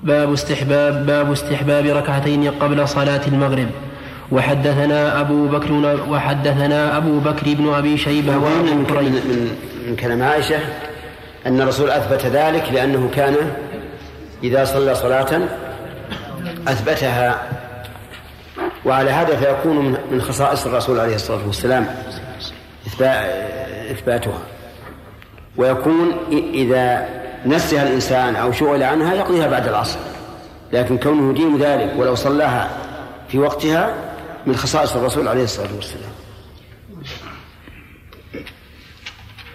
[0.02, 3.68] باب استحباب باب استحباب ركعتين قبل صلاة المغرب.
[4.32, 5.72] وحدثنا أبو بكر
[6.10, 9.56] وحدثنا أبو بكر بن أبي شيبة وأظن وأبو من, كريب من,
[9.88, 10.58] من كلام عائشة.
[11.46, 13.36] أن الرسول أثبت ذلك لأنه كان
[14.42, 15.40] إذا صلى صلاة
[16.68, 17.48] أثبتها.
[18.84, 19.76] وعلى هذا فيكون
[20.10, 21.86] من- خصائص الرسول عليه الصلاة والسلام
[22.86, 24.38] إثبا- إثباتها.
[25.56, 27.08] ويكون إذا
[27.46, 29.98] نسيها الإنسان أو شغل عنها يقضيها بعد العصر.
[30.72, 32.70] لكن كونه يديم ذلك ولو صلاها
[33.28, 33.94] في وقتها
[34.46, 36.10] من خصائص الرسول عليه الصلاة والسلام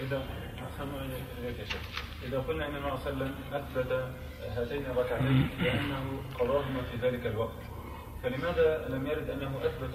[0.06, 0.16] إذا
[0.56, 0.88] أحسن
[1.44, 1.80] إليك يا شيخ.
[2.28, 4.04] إذا قلنا أن النبي صلى الله عليه وسلم أثبت
[4.56, 7.58] هاتين الركعتين لأنه قضاهما في ذلك الوقت.
[8.22, 9.94] فلماذا لم يرد أنه أثبت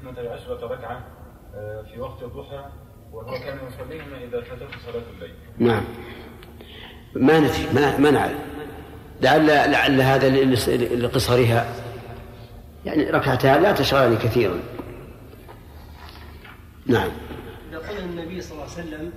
[0.00, 1.04] 12 ركعة
[1.54, 2.64] آه، في وقت الضحى؟
[3.12, 5.34] وهو كان يصليهما إذا فاتته صلاة الليل.
[5.58, 5.84] نعم.
[7.14, 8.38] ما ندري ما ما نعلم
[9.22, 10.28] لعل لعل هذا
[10.94, 11.66] لقصرها.
[12.84, 14.60] يعني ركعتها لا تشغلني كثيرا.
[16.86, 17.10] نعم.
[17.70, 19.12] إذا قال النبي صلى الله عليه وسلم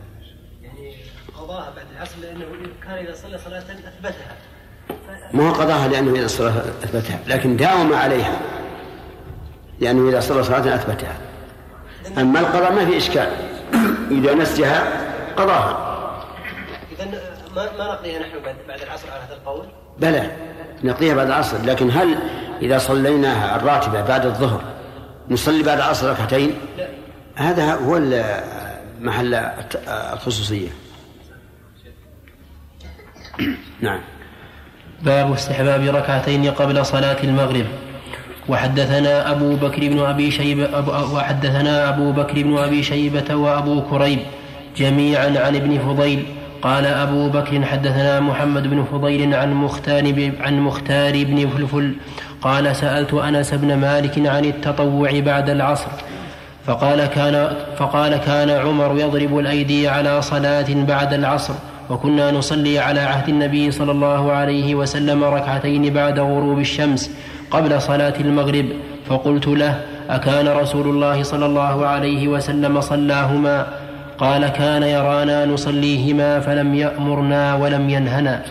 [1.38, 2.45] قضاها بعد العصر لأنه
[2.84, 4.36] كان إذا صلى صلاة أثبتها.
[5.34, 6.50] ما هو قضاها لأنه إذا صلى
[6.84, 8.39] أثبتها لكن داوم عليها.
[9.80, 11.17] لأنه إذا صلى صلاة أثبتها.
[12.17, 13.30] أما القضاء ما في إشكال.
[14.12, 14.84] إذا نسيها
[15.38, 15.97] قضاها.
[16.91, 17.06] إذا
[17.56, 18.32] ما ما نقضيها نحن
[18.67, 19.65] بعد العصر على هذا القول؟
[20.00, 20.32] بلى.
[20.84, 21.58] نقضيها بعد العصر.
[21.65, 22.17] لكن هل
[22.62, 24.62] إذا صليناها الراتبة بعد الظهر
[25.30, 26.88] نصلي بعد العصر ركعتين؟ لا.
[27.36, 28.00] هذا هو
[29.00, 29.34] محل
[30.13, 30.69] الخصوصية.
[33.82, 34.00] نعم.
[35.02, 37.65] باب استحباب ركعتين قبل صلاة المغرب.
[38.50, 44.19] وحدثنا أبو بكر بن أبي شيبة وحدثنا أبو بكر بن أبي شيبة وأبو كريب
[44.78, 46.26] جميعا عن ابن فضيل.
[46.62, 51.95] قال أبو بكر حدثنا محمد بن فضيل عن مختار عن مختار بن فلفل.
[52.41, 55.91] قال سألت أنس بن مالك عن التطوع بعد العصر.
[56.65, 61.54] فقال كان فقال كان عمر يضرب الأيدي على صلاة بعد العصر.
[61.89, 67.12] وكنا نصلي على عهد النبي صلى الله عليه وسلم ركعتين بعد غروب الشمس
[67.52, 68.65] قبل صلاة المغرب
[69.10, 73.67] فقلت له أكان رسول الله صلى الله عليه وسلم صلاهما؟
[74.17, 78.43] قال كان يرانا نصليهما فلم يأمرنا ولم ينهنا.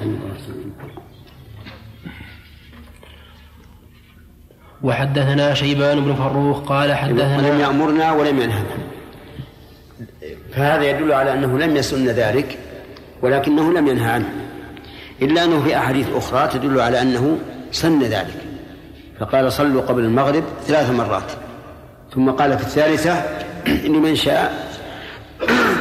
[4.82, 8.76] وحدثنا شيبان بن فروخ قال ولم حدثنا يأمرنا ولم ينهنا.
[10.52, 12.58] فهذا يدل على أنه لم يسن ذلك.
[13.22, 14.30] ولكنه لم ينهى عنه
[15.22, 17.38] إلا أنه في أحاديث أخرى تدل على أنه
[17.72, 18.36] سن ذلك.
[19.20, 21.32] فقال صلوا قبل المغرب ثلاث مرات.
[22.14, 23.24] ثم قال في الثالثة
[23.66, 24.66] لمن شاء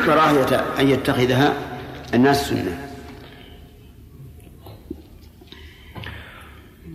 [0.05, 1.53] كراهية أن يتخذها
[2.13, 2.85] الناس سنة.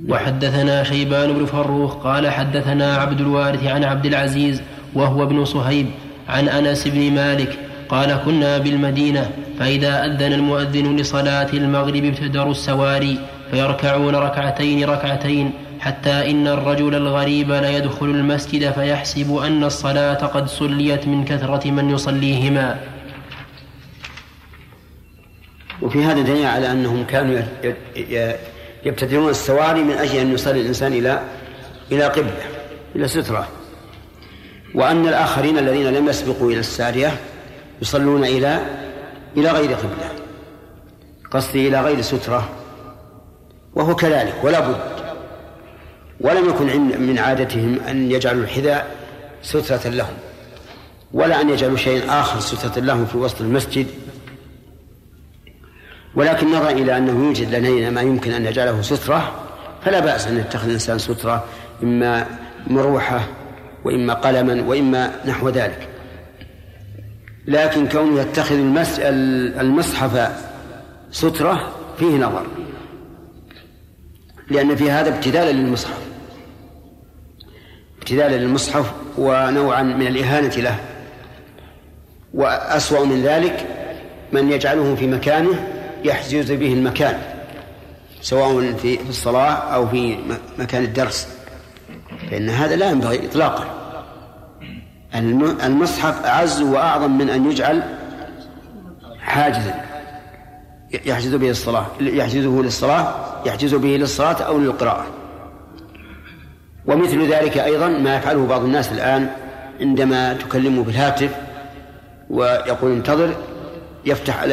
[0.08, 4.62] وحدثنا شيبان بن فروخ قال حدثنا عبد الوارث عن عبد العزيز
[4.94, 5.90] وهو ابن صهيب
[6.28, 13.18] عن أنس بن مالك قال كنا بالمدينة فإذا أذن المؤذن لصلاة المغرب ابتدروا السواري
[13.50, 21.24] فيركعون ركعتين ركعتين حتى إن الرجل الغريب ليدخل المسجد فيحسب أن الصلاة قد صليت من
[21.24, 22.80] كثرة من يصليهما.
[25.82, 27.40] وفي هذا دليل على أنهم كانوا
[28.84, 31.20] يبتدرون السواري من أجل أن يصلي الإنسان إلى
[31.92, 32.44] إلى قبلة
[32.96, 33.48] إلى سترة.
[34.74, 37.12] وأن الآخرين الذين لم يسبقوا إلى السارية
[37.82, 38.60] يصلون إلى
[39.36, 40.10] إلى غير قبلة.
[41.30, 42.48] قصدي إلى غير سترة.
[43.74, 44.80] وهو كذلك ولا بد.
[46.20, 46.66] ولم يكن
[47.00, 48.96] من عادتهم أن يجعلوا الحذاء
[49.42, 50.14] سترة لهم
[51.12, 53.86] ولا أن يجعلوا شيئا آخر سترة لهم في وسط المسجد.
[56.14, 59.32] ولكن نظرا إلى أنه يوجد لدينا ما يمكن أن نجعله سترة.
[59.84, 61.44] فلا بأس أن يتخذ الإنسان سترة
[61.82, 62.26] إما
[62.66, 63.20] مروحة
[63.84, 65.89] وإما قلما وإما نحو ذلك.
[67.46, 68.54] لكن كونه يتخذ.
[69.60, 70.30] المصحف
[71.10, 72.46] سترة فيه نظر.
[74.50, 75.98] لأن في هذا ابتدالا للمصحف.
[77.98, 80.78] ابتدالا للمصحف ونوعا من الإهانة له.
[82.34, 83.66] وأسوأ من ذلك
[84.32, 85.68] من يجعله في مكانه
[86.04, 87.18] يحجز به المكان
[88.20, 90.18] سواء في الصلاة أو في
[90.58, 91.28] مكان الدرس.
[92.30, 93.79] فإن هذا لا ينبغي إطلاقا.
[95.14, 97.82] المصحف أعز وأعظم من أن يجعل
[99.20, 99.74] حاجزا.
[101.06, 103.14] يحجز به الصلاة يحجزه للصلاة
[103.46, 105.06] يحجز به للصلاة أو للقراءة.
[106.86, 109.30] ومثل ذلك أيضا ما يفعله بعض الناس الآن
[109.80, 111.36] عندما تكلمه بالهاتف
[112.30, 113.36] ويقول انتظر
[114.04, 114.44] يفتح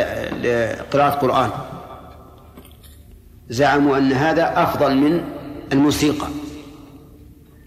[0.43, 1.49] لقراءة قرآن.
[3.49, 5.23] زعموا أن هذا أفضل من
[5.73, 6.27] الموسيقى.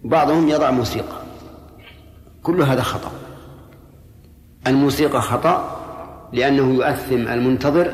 [0.04, 1.19] بعضهم يضع موسيقى.
[2.42, 3.12] كل هذا خطأ.
[4.66, 5.76] الموسيقى خطأ
[6.32, 7.92] لأنه يؤثم المنتظر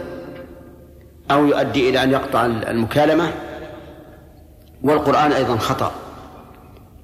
[1.30, 3.32] أو يؤدي إلى أن يقطع المكالمة
[4.82, 5.92] والقرآن أيضا خطأ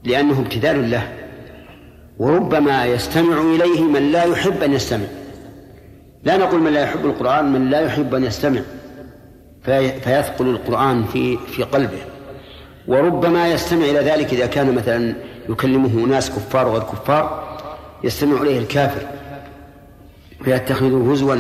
[0.04, 1.12] لأنه ابتذال له.
[2.18, 5.06] وربما يستمع إليه من لا يحب أن يستمع.
[6.24, 8.60] لا نقول من لا يحب القرآن من لا يحب أن يستمع.
[9.62, 12.02] فيثقل القرآن في في قلبه.
[12.88, 15.14] وربما يستمع إلى ذلك إذا كان مثلا
[15.48, 17.58] يكلمه ناس كفار وغير كفار
[18.04, 19.06] يستمع إليه الكافر
[20.44, 21.36] فيتخذه هزوا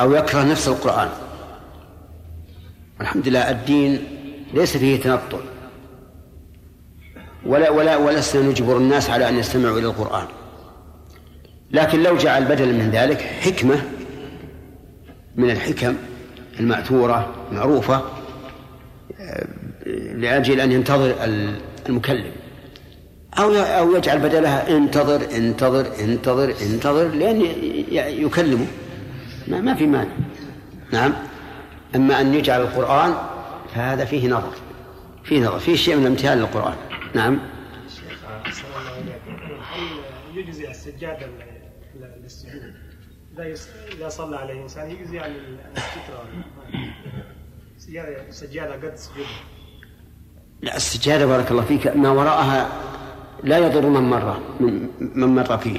[0.00, 1.08] أو يكره نفس القرآن.
[3.00, 4.04] الحمد لله الدين
[4.54, 5.38] ليس فيه تنطع
[7.46, 10.26] ولا ولا ولسنا نجبر الناس على أن يستمعوا إلى القرآن.
[11.70, 13.82] لكن لو جعل بدلا من ذلك حكمة
[15.36, 15.96] من الحكم
[16.60, 18.02] المأثورة معروفة
[20.14, 21.14] لأجل أن ينتظر
[21.88, 22.32] المكلم.
[23.38, 27.40] أو أو يجعل بدلها انتظر انتظر انتظر انتظر لأن
[28.24, 28.66] يكلمه.
[29.48, 30.10] ما, ما في مانع.
[30.92, 31.12] نعم.
[31.94, 33.14] أما أن يجعل القرآن
[33.74, 34.52] فهذا فيه نظر.
[35.24, 35.58] فيه نظر.
[35.58, 36.74] فيه شيء من الامتثال للقرآن
[37.14, 37.38] نعم.
[39.74, 41.26] هل يجزي السجادة
[42.22, 42.74] للسجود.
[43.92, 45.32] إذا صلى عليه إنسان يجزي عن
[45.76, 46.28] السترة
[48.28, 49.26] السجادة قد سجود
[50.64, 52.68] لا السجادة بارك الله فيك ما وراءها
[53.42, 54.40] لا يضر من مر
[55.00, 55.78] من مر فيه.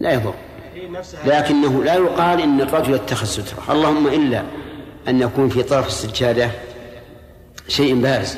[0.00, 0.34] لا يضر.
[1.24, 3.72] لكنه لا يقال إن الرجل اتخذ سترة.
[3.72, 4.42] اللهم إلا
[5.08, 6.50] أن يكون في طرف السجادة
[7.68, 8.36] شيء بارز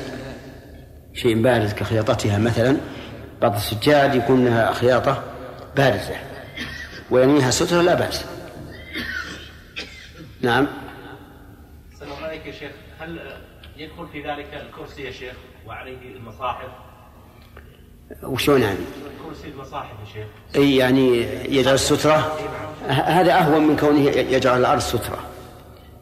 [1.13, 2.77] شيء بارز كخياطتها مثلا
[3.41, 5.23] بعض السجاد يكون لها خياطة
[5.77, 6.15] بارزة
[7.11, 8.25] وينويها سترة لا بأس.
[10.41, 10.67] نعم.
[11.93, 12.11] السلام
[12.45, 12.71] يا شيخ.
[12.99, 13.19] هل
[13.79, 15.33] يدخل في ذلك الكرسي يا شيخ
[15.67, 16.69] وعليه المصاحف.
[18.23, 18.79] وشلون يعني؟
[19.25, 20.27] كرسي المصاحف يا شيخ.
[20.55, 21.07] أي يعني
[21.55, 22.37] يجعل السترة؟
[22.87, 25.19] هذا أهون من كونه يجعل الأرض سترة.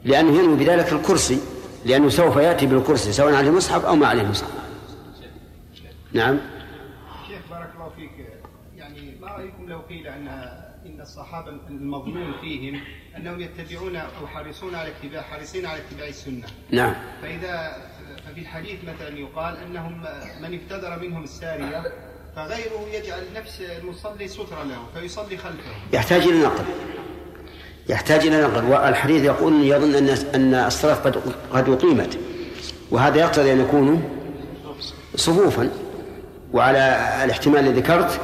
[0.05, 1.39] لأنه ينوي بذلك الكرسي
[1.85, 4.51] لأنه سوف يأتي بالكرسي سواء عليه مصحف أو ما عليه مصحف.
[6.13, 6.39] نعم.
[7.27, 8.11] شيخ بارك الله فيك.
[8.75, 10.27] يعني ما رأيكم لو قيل أن
[10.85, 12.81] إن الصحابة المظنون فيهم
[13.17, 16.45] أنهم يتبعون أو حريصون على اتباع حريصين على اتباع السنة.
[16.71, 16.93] نعم.
[17.21, 17.77] فإذا
[18.27, 20.01] ففي الحديث مثلا يقال أنهم
[20.41, 21.83] من ابتدر منهم السارية
[22.35, 25.71] فغيره يجعل نفس المصلي سترة له فيصلي خلفه.
[25.93, 26.65] يحتاج إلى نقل.
[27.89, 28.63] يحتاج إلى نقل.
[28.65, 31.21] والحديث يقول يظن ان أن الصلاة قد
[31.53, 32.17] قد أقيمت.
[32.91, 33.97] وهذا يقتضي أن يكونوا
[35.15, 35.69] صفوفا.
[36.53, 36.79] وعلى
[37.23, 38.19] الاحتمال الذي ذكرت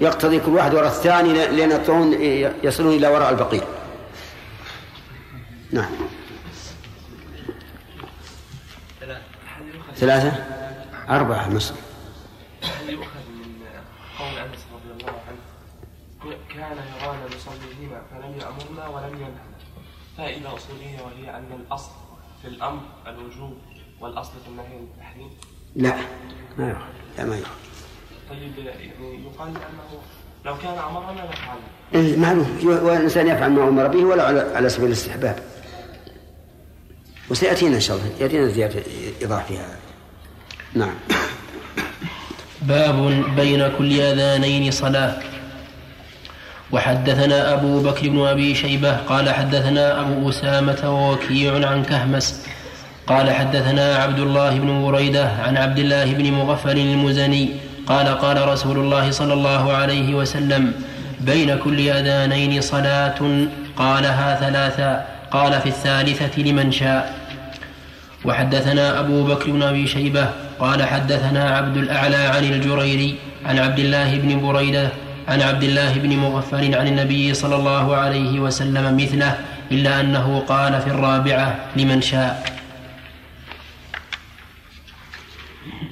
[0.00, 2.12] يقتضي كل واحد وراء الثاني لأن يطلعون
[2.62, 3.62] يصلون إلى وراء البقيه
[5.72, 5.90] نعم.
[9.94, 10.32] ثلاثة؟
[11.08, 11.74] أربعة مصر
[12.62, 13.64] هل يؤخذ من
[14.18, 15.38] قول أنس رضي الله عنه
[16.54, 19.50] كان يرانا نصليهما فلم يأمرنا ولم ينهنا.
[20.18, 21.90] فائدة أصولية وهي أن الأصل
[22.42, 23.58] في الأمر الوجوب
[24.00, 25.30] والأصل في النهي التحريم
[25.76, 25.94] لا
[26.58, 26.82] ما يؤخذ.
[27.18, 27.50] لا ما يؤخذ.
[28.30, 30.00] طيب يعني يقال أنه
[30.44, 32.60] لو كان أمرنا لفعلنا إيه معلوم.
[32.64, 35.42] والإنسان يفعل ما أمر به ولا على سبيل الاستحباب.
[37.30, 38.08] وسيأتينا إن شاء الله.
[38.20, 38.82] يأتينا زيادة
[39.22, 39.76] إيضاح في هذا
[40.74, 40.94] نعم.
[42.62, 45.16] باب بين كل آذانين صلاة.
[46.72, 52.46] وحدثنا أبو بكر بن أبي شيبة قال حدثنا أبو أسامة ووكيع عن كهمس.
[53.06, 57.50] قال حدثنا عبد الله بن بريدة عن عبد الله بن مغفل المزني.
[57.86, 60.72] قال قال رسول الله صلى الله عليه وسلم
[61.20, 67.19] بين كل آذانين صلاة قالها ثلاثا قال في الثالثة لمن شاء.
[68.24, 73.14] وحدثنا أبو بكر بن أبي شيبة قال حدثنا عبد الأعلى عن الجريري
[73.46, 74.88] عن عبد الله بن بريدة
[75.28, 79.38] عن عبد الله بن مغفل عن النبي صلى الله عليه وسلم مثله
[79.72, 82.60] إلا أنه قال في الرابعة لمن شاء.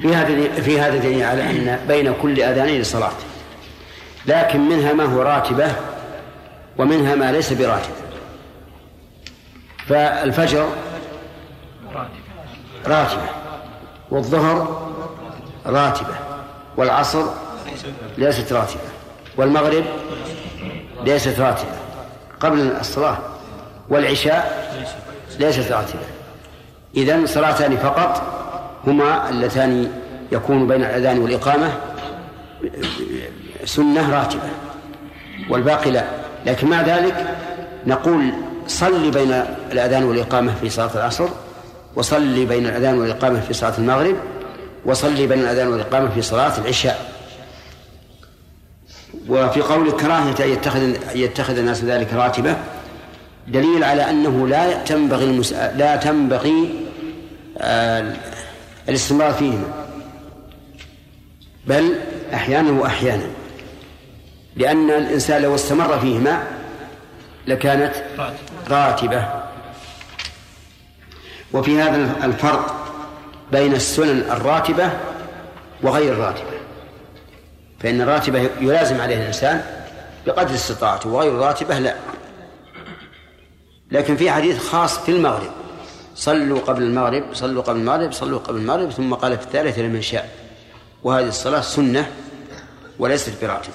[0.02, 3.12] في هذا في هذا دليل على أن بين كل أذانين صلاه
[4.26, 5.72] لكن منها ما هو راتبة
[6.78, 7.92] ومنها ما ليس براتب.
[9.86, 10.68] فالفجر
[12.86, 13.28] راتبة.
[14.10, 14.88] والظهر
[15.66, 16.14] راتبة.
[16.76, 17.24] والعصر
[18.18, 18.80] ليست راتبة.
[19.36, 19.84] والمغرب
[21.04, 21.76] ليست راتبة.
[22.40, 23.18] قبل الصلاة.
[23.88, 24.68] والعشاء
[25.38, 26.06] ليست راتبة.
[26.96, 28.22] اذا صلاتان فقط
[28.86, 29.92] هما اللتان
[30.32, 31.72] يكون بين الأذان والإقامة.
[33.64, 34.48] سنة راتبة.
[35.50, 36.04] والباقي لا.
[36.46, 37.36] لكن مع ذلك
[37.86, 38.32] نقول
[38.66, 39.32] صل بين
[39.72, 41.28] الأذان والإقامة في صلاة العصر.
[41.98, 44.16] وصل بين الأذان والإقامة في صلاة المغرب
[44.84, 47.12] وصل بين الأذان والإقامة في صلاة العشاء.
[49.28, 52.56] وفي قول كراهية أن يتخذ يتخذ الناس ذلك راتبة
[53.48, 55.52] دليل على أنه لا تنبغي المس...
[55.52, 56.74] لا تنبغي
[57.58, 58.14] آه
[58.88, 59.86] الاستمرار فيهما.
[61.66, 61.94] بل
[62.34, 63.26] أحيانا وأحيانا.
[64.56, 66.42] لأن الإنسان لو استمر فيهما
[67.46, 67.92] لكانت
[68.70, 69.47] راتبة.
[71.52, 72.94] وفي هذا الفرق
[73.52, 74.90] بين السنن الراتبة
[75.82, 76.58] وغير الراتبة.
[77.80, 79.64] فإن الراتبة يلازم عليه الإنسان
[80.26, 81.94] بقدر استطاعته وغير الراتبة لا.
[83.90, 85.50] لكن في حديث خاص في المغرب
[86.14, 90.30] صلوا قبل المغرب صلوا قبل المغرب صلوا قبل المغرب ثم قال في الثالثة لمن شاء.
[91.02, 92.12] وهذه الصلاة سنة
[92.98, 93.74] وليست براتبة.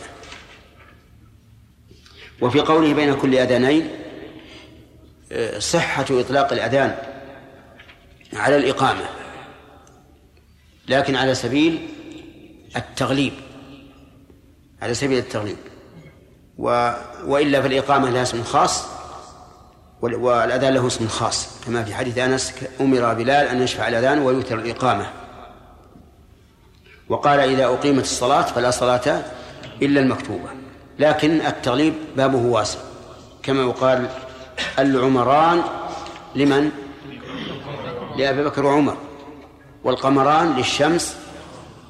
[2.42, 3.90] وفي قوله بين كل أذانين
[5.32, 7.13] آه، صحة إطلاق الأذان.
[8.36, 9.06] على الإقامة
[10.88, 11.90] لكن على سبيل
[12.76, 13.34] التغليب
[14.84, 15.58] على سبيل التغليب.
[16.58, 16.92] و...
[17.26, 18.84] وإلا فالإقامة لها اسم خاص
[20.02, 21.48] والأذان له اسم خاص.
[21.66, 25.06] كما في حديث أنس أمر بلال أن يشفع الأذان ويوتر الإقامة.
[27.10, 29.24] وقال إذا أقيمت الصلاة فلا صلاة
[29.82, 30.50] إلا المكتوبة.
[31.00, 32.80] لكن التغليب بابه واسع.
[33.44, 34.10] كما يقال
[34.80, 35.62] العمران
[36.36, 36.72] لمن؟
[38.18, 38.98] لأبي بكر وعمر
[39.84, 41.18] والقمران للشمس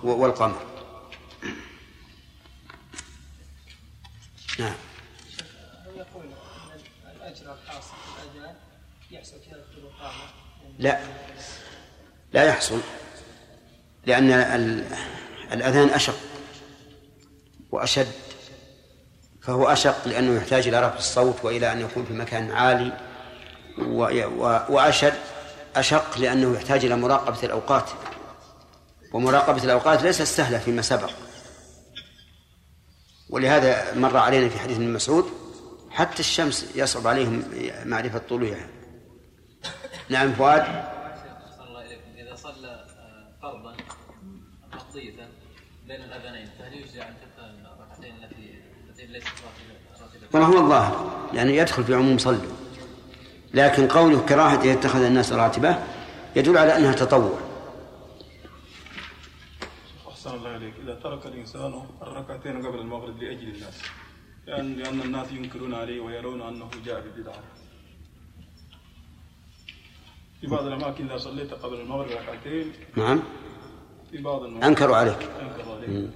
[0.03, 0.61] والقمر.
[4.59, 4.73] نعم.
[10.79, 10.99] لا.
[12.33, 12.79] لا يحصل
[14.05, 14.31] لأن
[15.51, 16.15] الأذان أشق
[17.71, 18.11] وأشد
[19.41, 22.97] فهو أشق لأنه يحتاج إلى رفع الصوت وإلى أن يكون في مكان عالي
[24.69, 25.13] وأشد.
[25.75, 27.89] أشق لأنه يحتاج إلى مراقبة الأوقات
[29.13, 31.09] ومراقبة الأوقات ليست سهلة فيما سبق.
[33.29, 35.25] ولهذا مر علينا في حديث ابن مسعود
[35.91, 37.43] حتى الشمس يصعب عليهم
[37.85, 38.67] معرفة طلوعها.
[40.09, 40.93] نعم فؤاد.
[42.17, 43.75] إذا صلى آه، فرضا
[44.73, 45.11] مقضية
[45.87, 49.27] بين الأذانين فهل يجزي عن تلك الركعتين التي التي ليست
[50.33, 52.62] راتبة؟ هو الظاهر يعني يدخل في عموم صلوا
[53.53, 55.77] لكن قوله كراهة يتخذ الناس راتبة
[56.35, 57.39] يدل على أنها تطوع.
[60.07, 63.81] أحسن الله عليك إذا ترك الإنسان الركعتين قبل المغرب لأجل الناس
[64.47, 67.43] لأن لأن الناس ينكرون عليه ويرون أنه جاء ببدعة
[70.41, 73.23] في بعض الأماكن إذا صليت قبل المغرب ركعتين نعم.
[74.11, 75.17] في بعض المواقع أنكروا عليك.
[75.41, 76.09] أنكروا عليك.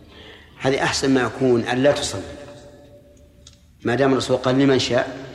[0.58, 2.22] هذه أحسن ما يكون أن لا تصلي.
[3.86, 5.27] ما دام الرسول قال لمن شاء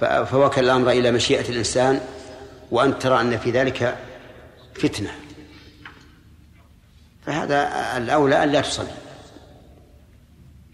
[0.00, 2.00] فوكل الأمر إلى مشيئة الإنسان
[2.70, 3.98] وأن ترى أن في ذلك
[4.74, 5.10] فتنة.
[7.26, 8.94] فهذا الأولى أن لا تصلي.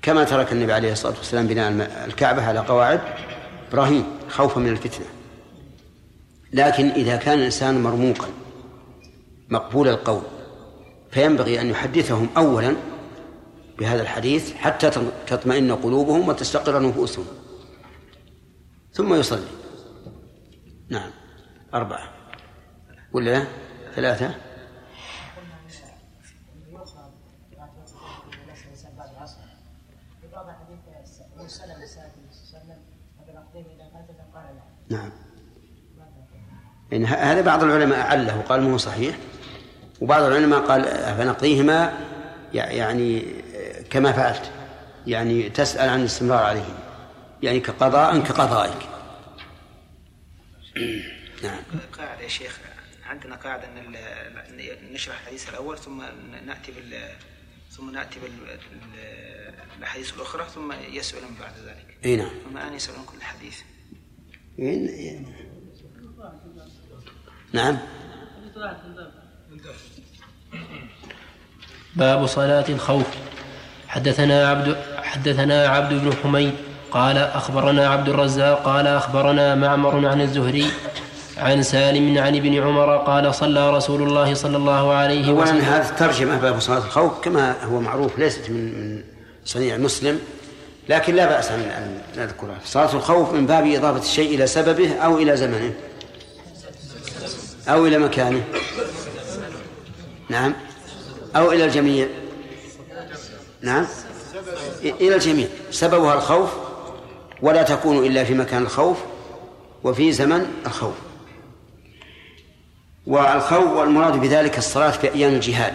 [0.03, 3.01] كما ترك النبي عليه الصلاة والسلام بناء الكعبة على قواعد
[3.69, 5.07] إبراهيم خوفا من الفتنة.
[6.53, 8.29] لكن إذا كان الإنسان مرموقا
[9.49, 10.23] مقبول القول
[11.11, 12.77] فينبغي أن يحدثهم أولا
[13.79, 14.91] بهذا الحديث حتى
[15.27, 17.27] تطمئن قلوبهم وتستقر نفوسهم.
[18.97, 19.47] ثم يصلي.
[20.89, 21.11] نعم.
[21.75, 22.09] أربعة.
[23.13, 23.45] ولا
[23.95, 24.35] ثلاثة؟
[34.89, 35.11] نعم.
[36.93, 39.19] يعني هذا بعض العلماء أعله وقال ما هو صحيح.
[40.01, 40.85] وبعض العلماء قال
[41.17, 41.93] فنقضيهما
[42.53, 43.23] يعني
[43.91, 44.51] كما فعلت.
[45.07, 46.86] يعني تسأل عن الاستمرار عليهم
[47.47, 48.89] يعني كقضاء كقضائك.
[51.43, 51.63] نعم.
[51.93, 52.59] قاعدة يا شيخ
[53.05, 56.03] عندنا قاعدة أن نشرح الحديث الأول ثم
[56.47, 56.73] نأتي
[57.71, 58.21] ثم نأتي
[59.79, 61.97] بالاحاديث الأخرى ثم يسألون بعد ذلك.
[62.05, 62.31] إي نعم.
[62.49, 63.61] ثم الان يسألون كل حديث.
[67.53, 67.79] نعم.
[71.97, 73.07] باب صلاة الخوف.
[73.89, 76.55] حدثنا عبد حدثنا عبد بن حميد
[76.97, 80.71] قال أخبرنا عبد الرزاق قال أخبرنا معمر عن الزهري
[81.39, 85.61] عن سالم عن ابن عمر قال صلى رسول الله صلى الله عليه وسلم.
[85.61, 89.03] هذه الترجمة باب صلاة الخوف كما هو معروف ليست من من
[89.45, 90.21] صنيع مسلم
[90.89, 92.59] لكن لا بأس أن أن نذكرها.
[92.65, 95.73] صلاة الخوف من باب إضافة الشيء إلى سببه أو إلى زمنه
[97.69, 98.45] أو إلى مكانه.
[100.29, 100.55] نعم.
[101.37, 102.07] أو إلى الجميع.
[103.61, 103.87] نعم.
[104.83, 105.47] إلى الجميع.
[105.71, 106.66] سببها الخوف
[107.43, 108.99] ولا تكون إلا في مكان الخوف
[109.85, 110.95] وفي زمن الخوف.
[113.07, 115.75] والخوف والمراد بذلك الصلاة في أيام الجهاد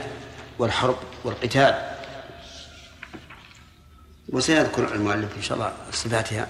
[0.59, 1.75] والحرب والقتال.
[4.29, 6.47] وسيذكر المؤلف إن شاء الله صفاتها.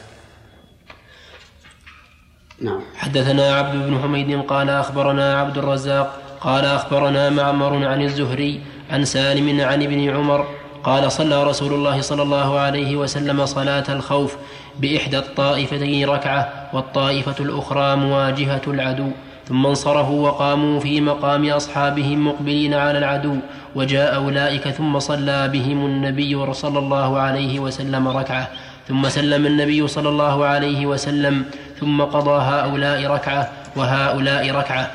[2.61, 2.81] نعم.
[2.95, 9.61] حدثنا عبد بن حميد قال أخبرنا عبد الرزاق قال أخبرنا معمر عن الزهري عن سالم
[9.61, 10.47] عن ابن عمر
[10.83, 14.35] قال صلى رسول الله صلى الله عليه وسلم صلاة الخوف
[14.81, 19.11] بإحدى الطائفتين ركعة والطائفة الأخرى مواجهة العدو
[19.47, 23.35] ثم انصرفوا وقاموا في مقام أصحابهم مقبلين على العدو
[23.75, 28.47] وجاء أولئك ثم صلى بهم النبي صلى الله عليه وسلم ركعة
[28.87, 31.45] ثم سلم النبي صلى الله عليه وسلم
[31.79, 34.91] ثم قضى هؤلاء ركعة وهؤلاء ركعة.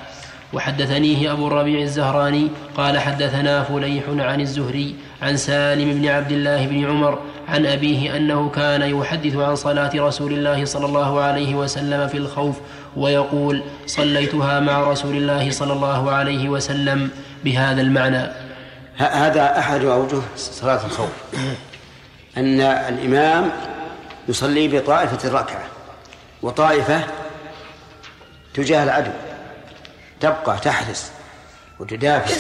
[0.52, 6.84] وحدثنيه أبو الربيع الزهراني قال حدثنا فليح عن الزهري عن سالم بن عبد الله بن
[6.84, 7.18] عمر
[7.48, 12.56] عن أبيه أنه كان يحدث عن صلاة رسول الله صلى الله عليه وسلم في الخوف
[12.96, 17.10] ويقول صليتها مع رسول الله صلى الله عليه وسلم
[17.44, 18.26] بهذا المعنى.
[18.96, 21.10] هذا أحد أوجه صلاة الخوف.
[22.36, 23.50] أن الإمام
[24.28, 25.64] يصلي بطائفة الركعة
[26.42, 27.00] وطائفة
[28.54, 29.10] تجاه العدو
[30.20, 31.12] تبقى تحرس
[31.80, 32.34] وتدافع.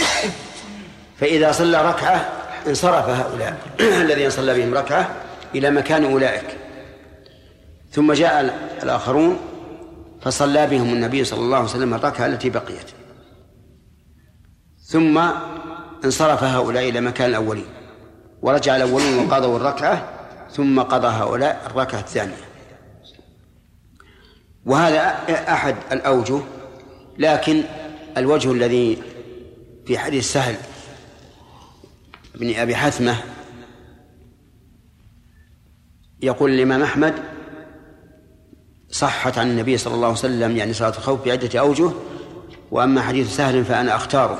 [1.20, 2.28] فإذا صلى ركعة
[2.68, 3.58] انصرف هؤلاء
[4.04, 5.10] الذين صلى بهم ركعة
[5.54, 6.56] إلى مكان أولئك.
[7.90, 8.40] ثم جاء
[8.82, 9.38] الآخرون
[10.22, 12.90] فصلى بهم النبي صلى الله عليه وسلم الركعة التي بقيت.
[14.86, 15.20] ثم
[16.04, 17.66] انصرف هؤلاء إلى مكان الأولين.
[18.42, 20.08] ورجع الأولون وقضوا الركعة
[20.52, 22.46] ثم قضى هؤلاء الركعة الثانية.
[24.66, 25.00] وهذا
[25.48, 26.40] أحد الأوجه
[27.18, 27.62] لكن
[28.16, 29.02] الوجه الذي
[29.86, 30.56] في حديث سهل
[32.36, 33.16] بن أبي حثمة
[36.22, 37.14] يقول الإمام أحمد
[38.90, 41.90] صحت عن النبي صلى الله عليه وسلم يعني صلاة الخوف بعدة أوجه
[42.70, 44.38] وأما حديث سهل فأنا أختاره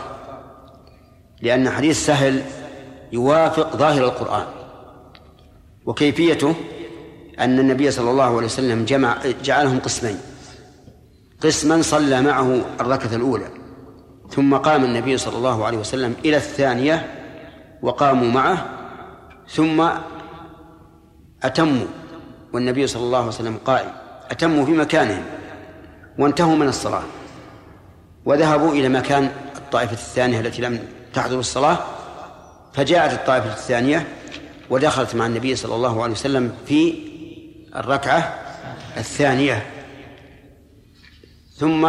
[1.43, 2.43] لأن حديث سهل
[3.13, 4.47] يوافق ظاهر القرآن
[5.87, 6.55] وكيفيته؟
[7.39, 10.19] أن النبي صلى الله عليه وسلم جمع جعلهم قسمين
[11.41, 13.49] قسما صلى معه الركعة الأولى
[14.31, 17.16] ثم قام النبي صلى الله عليه وسلم إلى الثانية
[17.83, 18.67] وقاموا معه
[19.49, 19.89] ثم
[21.43, 21.87] أتموا
[22.53, 23.89] والنبي صلى الله عليه وسلم قائم
[24.31, 25.23] أتموا في مكانهم
[26.19, 27.03] وانتهوا من الصلاة
[28.25, 30.79] وذهبوا إلى مكان الطائفة الثانية التي لم
[31.15, 31.79] تحضر الصلاة
[32.73, 34.07] فجاءت الطائفة الثانية
[34.71, 36.95] ودخلت مع النبي صلى الله عليه وسلم في
[37.77, 38.39] الركعة
[38.97, 39.67] الثانية.
[41.57, 41.89] ثم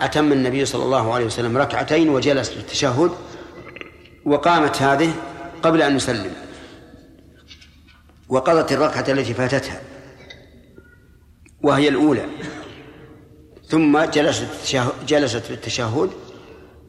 [0.00, 3.10] أتم النبي صلى الله عليه وسلم ركعتين وجلس للتشهد
[4.24, 5.14] وقامت هذه
[5.62, 6.32] قبل أن يسلم.
[8.28, 9.80] وقضت الركعة التي فاتتها.
[11.62, 12.26] وهي الأولى.
[13.66, 14.76] ثم جلست
[15.08, 16.10] جلست للتشهد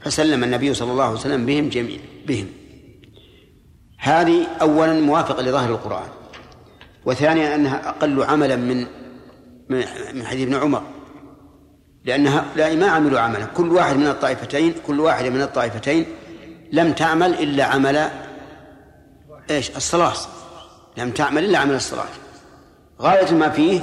[0.02, 2.48] فسلم النبي صلى الله عليه وسلم بهم جميع بهم.
[3.98, 6.10] هذه أولا موافقة لظاهر القرآن.
[7.06, 8.86] وثانيا أنها أقل عملا من
[10.14, 10.84] من حديث ابن عمر.
[12.06, 13.46] لأن هؤلاء ما عملوا عملا.
[13.46, 16.06] كل واحد من الطائفتين كل واحدة من الطائفتين
[16.74, 18.10] لم تعمل إلا عمل
[19.50, 20.14] إيش؟ الصلاة.
[20.98, 22.08] لم تعمل إلا عمل الصلاة.
[23.02, 23.82] غاية ما فيه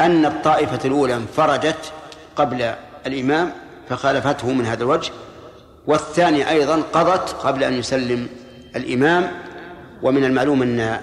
[0.00, 1.92] أن الطائفة الأولى انفردت
[2.36, 2.74] قبل
[3.06, 3.52] الإمام
[3.88, 5.12] فخالفته من هذا الوجه
[5.86, 8.28] والثانية أيضا قضت قبل أن يسلم
[8.76, 9.30] الإمام.
[10.02, 11.00] ومن المعلوم أن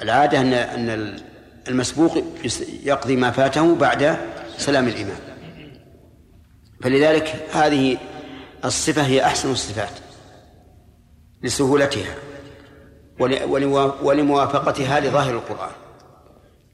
[0.00, 1.16] العادة أن أن
[1.68, 2.24] المسبوق
[2.82, 4.16] يقضي ما فاته بعد
[4.58, 5.18] سلام الإمام.
[6.82, 7.98] فلذلك هذه
[8.64, 9.90] الصفة هي أحسن الصفات
[11.42, 12.14] لسهولتها
[14.02, 15.70] ولموافقتها لظاهر القرآن.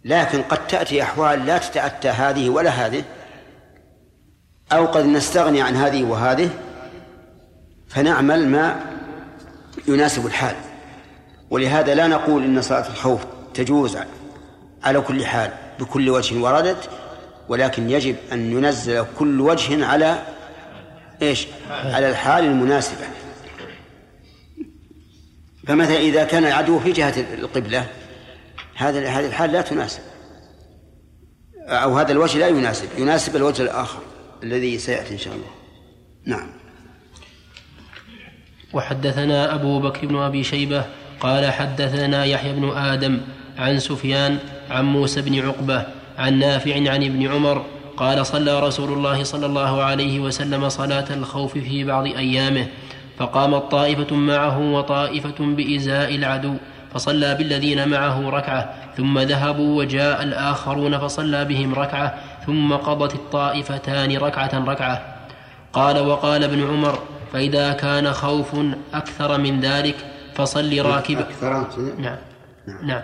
[0.05, 3.05] لكن قد تأتي أحوال لا تتأتى هذه ولا هذه
[4.72, 6.51] أو قد نستغني عن هذه وهذه
[7.88, 8.80] فنعمل ما
[9.88, 10.57] يناسب الحال.
[11.51, 13.20] ولهذا لا نقول إن صلاة الخوف
[13.55, 13.99] تجوز
[14.82, 16.91] على كل حال بكل وجه وردت
[17.49, 20.22] ولكن يجب أن ينزل كل وجه على
[21.23, 23.05] إيش؟ على الحال المناسبة.
[25.66, 27.87] فمثلا إذا كان العدو في جهة القبلة
[28.75, 30.01] هذا هذه الحال لا تناسب.
[31.66, 34.03] أو هذا الوجه لا يناسب يناسب الوجه الآخر
[34.43, 35.51] الذي سيأتي إن شاء الله.
[36.25, 36.51] نعم.
[38.73, 40.85] وحدثنا أبو بكر بن أبي شيبة
[41.21, 43.21] قال حدثنا يحيى بن آدم
[43.59, 44.39] عن سفيان
[44.71, 45.87] عن موسى بن عقبة
[46.18, 47.66] عن نافع عن ابن عمر
[47.97, 52.66] قال صلى رسول الله صلى الله عليه وسلم صلاة الخوف في بعض أيامه
[53.18, 56.55] فقامت طائفة معه وطائفة بإزاء العدو
[56.95, 62.14] فصلى بالذين معه ركعة ثم ذهبوا وجاء الآخرون فصلى بهم ركعة
[62.47, 65.16] ثم قضت الطائفتان ركعة ركعة.
[65.72, 66.99] قال وقال ابن عمر
[67.32, 68.57] فإذا كان خوف
[68.95, 69.97] أكثر من ذلك
[70.34, 71.26] فصل راكبا.
[71.99, 72.16] نعم.
[72.82, 73.03] نعم.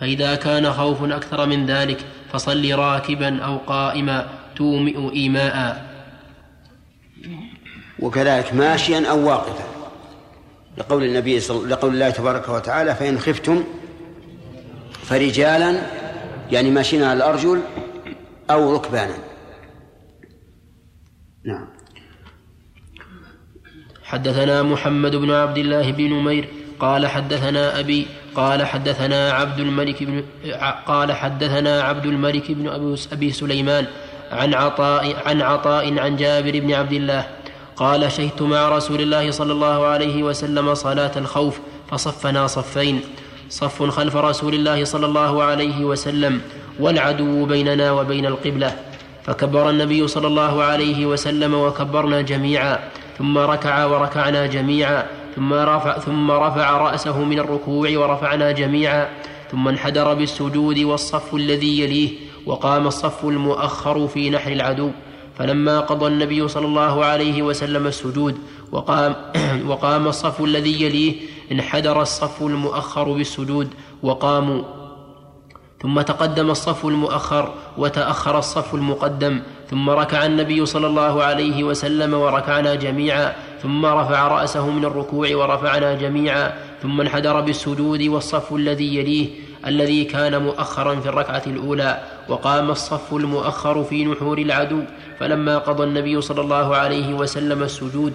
[0.00, 5.88] فإذا كان خوف أكثر من ذلك فصل راكبا أو قائما تومئ إيماء.
[7.98, 9.64] وكذلك ماشيا أو واقفا.
[10.78, 11.70] لقول النبي صل...
[11.70, 13.64] لقول الله تبارك وتعالى فإن خفتم
[15.02, 15.80] فرجالا
[16.50, 17.60] يعني ماشيين على الأرجل
[18.50, 19.14] أو ركبانا.
[21.44, 21.68] نعم.
[24.04, 26.48] حدثنا محمد بن عبد الله بن نمير
[26.80, 30.24] قال حدثنا أبي قال حدثنا عبد الملك بن
[30.86, 33.86] قال حدثنا عبد الملك بن أبي سليمان
[34.32, 37.26] عن عطاء عن عطاء عن جابر بن عبد الله
[37.76, 41.58] قال شهدت مع رسول الله صلى الله عليه وسلم صلاة الخوف
[41.90, 43.00] فصفنا صفين
[43.48, 46.40] صف خلف رسول الله صلى الله عليه وسلم
[46.80, 48.76] والعدو بيننا وبين القبلة
[49.24, 52.78] فكبر النبي صلى الله عليه وسلم وكبرنا جميعا
[53.18, 55.06] ثم ركع وركعنا جميعا
[55.36, 59.08] ثم رفع, ثم رفع رأسه من الركوع ورفعنا جميعا
[59.50, 62.10] ثم انحدر بالسجود والصف الذي يليه
[62.46, 64.90] وقام الصف المؤخر في نحر العدو.
[65.38, 68.38] فلما قضى النبي صلى الله عليه وسلم السجود
[68.72, 69.14] وقام,
[69.70, 71.14] وقام الصف الذي يليه
[71.52, 73.68] انحدر الصف المؤخر بالسجود
[74.02, 74.62] وقاموا.
[75.82, 82.74] ثم تقدم الصف المؤخر وتأخر الصف المقدم ثم ركع النبي صلى الله عليه وسلم وركعنا
[82.74, 86.52] جميعا ثم رفع رأسه من الركوع ورفعنا جميعا
[86.82, 89.28] ثم انحدر بالسجود والصف الذي يليه
[89.66, 94.82] الذي كان مؤخرا في الركعة الأولى وقام الصف المؤخر في نحور العدو
[95.20, 98.12] فلما قضى النبي صلى الله عليه وسلم السجود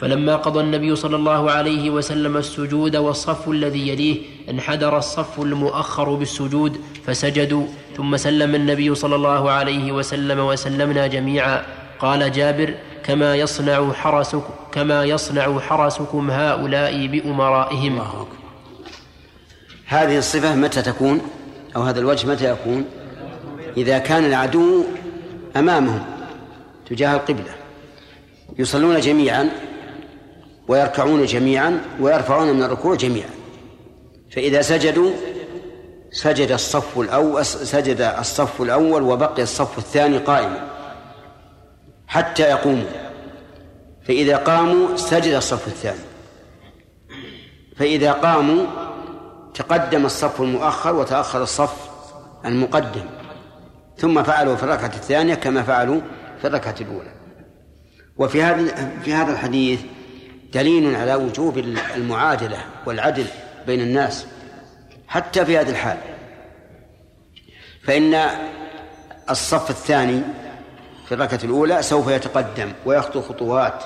[0.00, 4.16] فلما قضى النبي صلى الله عليه وسلم السجود والصف الذي يليه
[4.50, 7.66] انحدر الصف المؤخر بالسجود فسجدوا
[7.96, 11.62] ثم سلم النبي صلى الله عليه وسلم وسلمنا جميعا.
[11.98, 12.74] قال جابر
[13.04, 17.92] كما يصنع حرسك كما يصنع حرسكم هؤلاء بأمرائهم.
[17.92, 18.26] الله
[19.86, 21.20] هذه الصفة متى تكون؟
[21.76, 22.84] أو هذا الوجه متى يكون؟
[23.76, 24.84] إذا كان العدو
[25.56, 26.04] أمامهم
[26.90, 27.54] تجاه القبلة.
[28.58, 29.50] يصلون جميعا
[30.68, 33.30] ويركعون جميعا ويرفعون من الركوع جميعا.
[34.30, 35.10] فإذا سجدوا
[36.12, 40.68] سجد الصف الأول سجد الصف الأول وبقي الصف الثاني قائما
[42.06, 42.90] حتى يقوموا.
[44.08, 46.04] فإذا قاموا سجد الصف الثاني.
[47.76, 48.66] فإذا قاموا
[49.54, 51.90] تقدم الصف المؤخر وتأخر الصف
[52.44, 53.04] المقدم.
[53.98, 56.00] ثم فعلوا في الركعة الثانية كما فعلوا
[56.40, 57.12] في الركعة الأولى.
[58.16, 59.80] وفي هذا في هذا الحديث
[60.54, 61.58] دليل على وجوب
[61.96, 63.26] المعادلة والعدل
[63.66, 64.26] بين الناس.
[65.12, 65.98] حتى في هذه الحال.
[67.84, 68.20] فإن
[69.30, 70.22] الصف الثاني
[71.06, 73.84] في الركعة الأولى سوف يتقدم ويخطو خطوات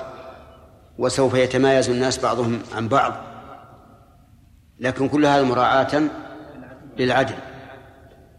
[0.97, 3.13] وسوف يتمايز الناس بعضهم عن بعض.
[4.79, 6.01] لكن كل هذا مراعاة
[6.97, 7.35] للعدل.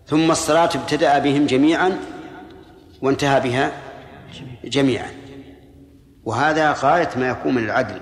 [0.07, 1.99] ثم الصلاة ابتدأ بهم جميعا
[3.03, 3.72] وانتهى بها
[4.64, 5.11] جميعا.
[6.24, 8.01] وهذا غاية ما يكون من العدل.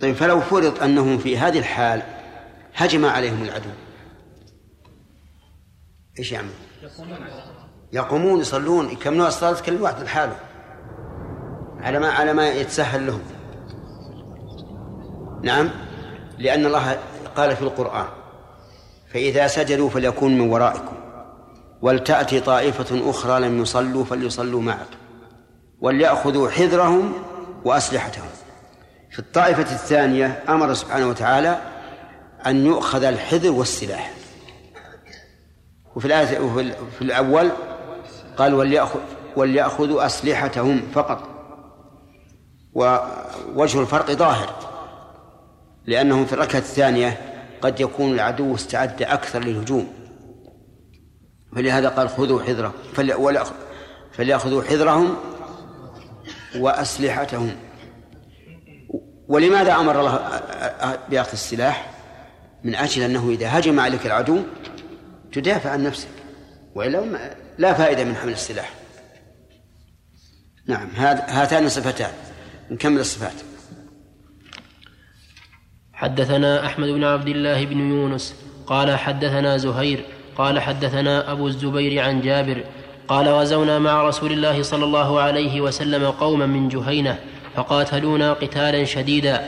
[0.00, 2.02] طيب فلو فرض أنهم في هذه الحال
[2.74, 3.70] هجم عليهم العدو
[6.18, 6.50] إيش يعمل؟
[7.92, 10.36] يقومون يصلون يكملون الصلاة؟ كل واحد لحاله
[11.80, 13.22] على ما على ما يتسهل لهم.
[15.42, 15.70] نعم
[16.38, 16.98] لأن الله
[17.36, 18.06] قال في القرآن
[19.12, 20.96] فإذا سجدوا فليكون من ورائكم
[21.82, 24.88] ولتأتي طائفة أخرى لم يصلوا فليصلوا معك
[25.80, 27.12] وليأخذوا حذرهم
[27.64, 28.28] وأسلحتهم.
[29.16, 31.60] في الطائفة الثانية أمر سبحانه وتعالى
[32.46, 34.14] أن يؤخذ الحذر والسلاح.
[35.94, 37.50] وفي الآية وفي الأول
[38.36, 39.00] قال وليأخذ
[39.36, 41.28] وليأخذوا أسلحتهم فقط.
[42.74, 44.54] ووجه الفرق ظاهر.
[45.86, 47.20] لأنهم في الركعة الثانية
[47.60, 49.92] قد يكون العدو استعد أكثر للهجوم.
[51.56, 52.72] فلهذا قال خذوا حذرهم.
[54.12, 55.16] فليأخذوا حذرهم
[56.56, 57.56] وأسلحتهم.
[59.28, 60.20] ولماذا أمر الله
[61.10, 61.90] بأخذ السلاح؟
[62.64, 64.42] من أجل أنه إذا هجم عليك العدو
[65.32, 66.08] تدافع عن نفسك
[66.74, 68.70] وإلا لا فائدة من حمل السلاح.
[70.66, 70.88] نعم
[71.28, 72.10] هاتان صفتان
[72.70, 73.32] نكمل الصفات.
[75.92, 78.34] حدثنا أحمد بن عبد الله بن يونس
[78.66, 80.04] قال حدثنا زهير
[80.36, 82.64] قال حدثنا أبو الزبير عن جابر
[83.08, 87.18] قال غزونا مع رسول الله صلى الله عليه وسلم قوما من جهينة
[87.56, 89.40] فقاتلونا قتالا شديدا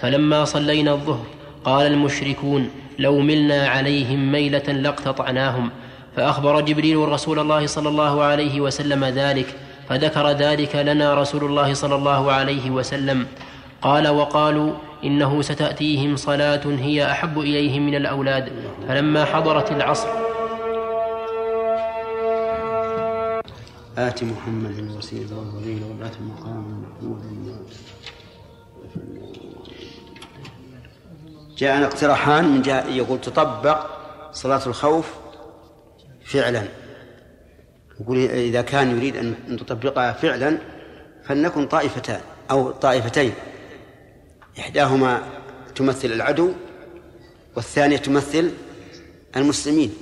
[0.00, 1.26] فلما صلينا الظهر
[1.64, 5.70] قال المشركون لو ملنا عليهم ميلة لاقتطعناهم.
[6.16, 9.46] فأخبر جبريل رسول الله صلى الله عليه وسلم ذلك
[9.88, 13.26] فذكر ذلك لنا رسول الله صلى الله عليه وسلم.
[13.82, 14.72] قال وقالوا
[15.04, 18.48] إنه ستأتيهم صلاة هي أحب إليهم من الأولاد.
[18.88, 20.25] فلما حضرت العصر
[23.96, 27.66] آت محمد الوسيلة والفضيلة وبعث مقام محمود
[31.58, 32.44] جاءنا اقتراحان.
[32.44, 33.86] من جاء يقول تطبق
[34.32, 35.14] صلاة الخوف
[36.24, 36.68] فعلا.
[38.00, 40.58] يقول إذا كان يريد أن تطبقها فعلا
[41.24, 42.20] فلنكن طائفتان
[42.50, 43.32] أو طائفتين.
[44.58, 45.22] إحداهما
[45.74, 46.52] تمثل العدو
[47.56, 48.50] والثانية تمثل
[49.36, 49.94] المسلمين.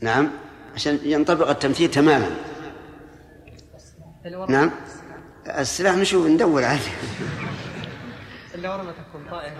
[0.00, 0.30] نعم.
[0.80, 2.30] عشان ينطبق التمثيل تماما.
[4.48, 4.70] نعم.
[5.46, 6.80] السلاح نشوف ندور عليه.
[8.56, 9.56] ما تكون طائفة.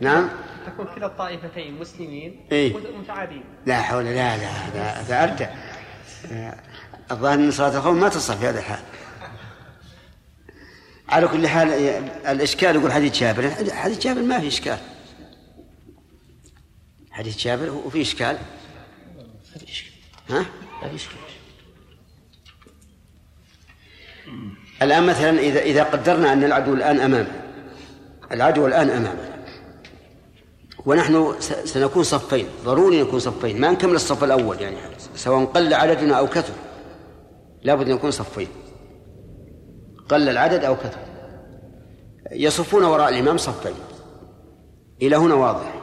[0.00, 0.28] نعم.
[0.66, 4.48] تكون كلا الطائفتين مسلمين إيه؟ متعادين لا حول لا لا
[5.00, 5.50] هذا أرجع.
[7.10, 8.80] الظاهر أن صلاة الخوف ما تصل في هذا الحال.
[11.08, 11.68] على كل حال
[12.26, 13.50] الإشكال يقول حديث جابر.
[13.70, 14.78] حديث جابر ما في إشكال.
[17.10, 18.38] حديث جابر وفي إشكال.
[20.30, 20.46] ها؟
[20.82, 21.18] ما في إشكال
[24.82, 27.42] الآن مثلا إذا إذا قدرنا أن العدو الآن أمامنا
[28.32, 29.30] العدو الآن أمامنا
[30.86, 34.76] ونحن سنكون صفين ضروري نكون صفين ما نكمل الصف الأول يعني
[35.14, 36.52] سواء قل عددنا أو كثر.
[37.62, 38.48] لابد أن نكون صفين.
[40.08, 40.98] قل العدد أو كثر.
[42.32, 43.74] يصفون وراء الإمام صفين.
[45.02, 45.74] إلى هنا واضح.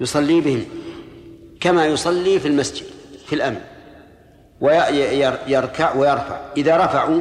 [0.00, 0.64] يصلي بهم
[1.60, 2.86] كما يصلي في المسجد.
[3.32, 3.60] في الأمن
[4.60, 6.40] ويركع ويرفع.
[6.56, 7.20] إذا رفعوا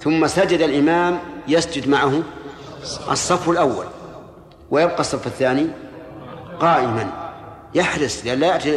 [0.00, 1.18] ثم سجد الإمام
[1.48, 2.22] يسجد معه
[3.10, 3.86] الصف الأول
[4.70, 5.66] ويبقى الصف الثاني
[6.60, 7.32] قائما.
[7.74, 8.70] يحرص لئلا يأتي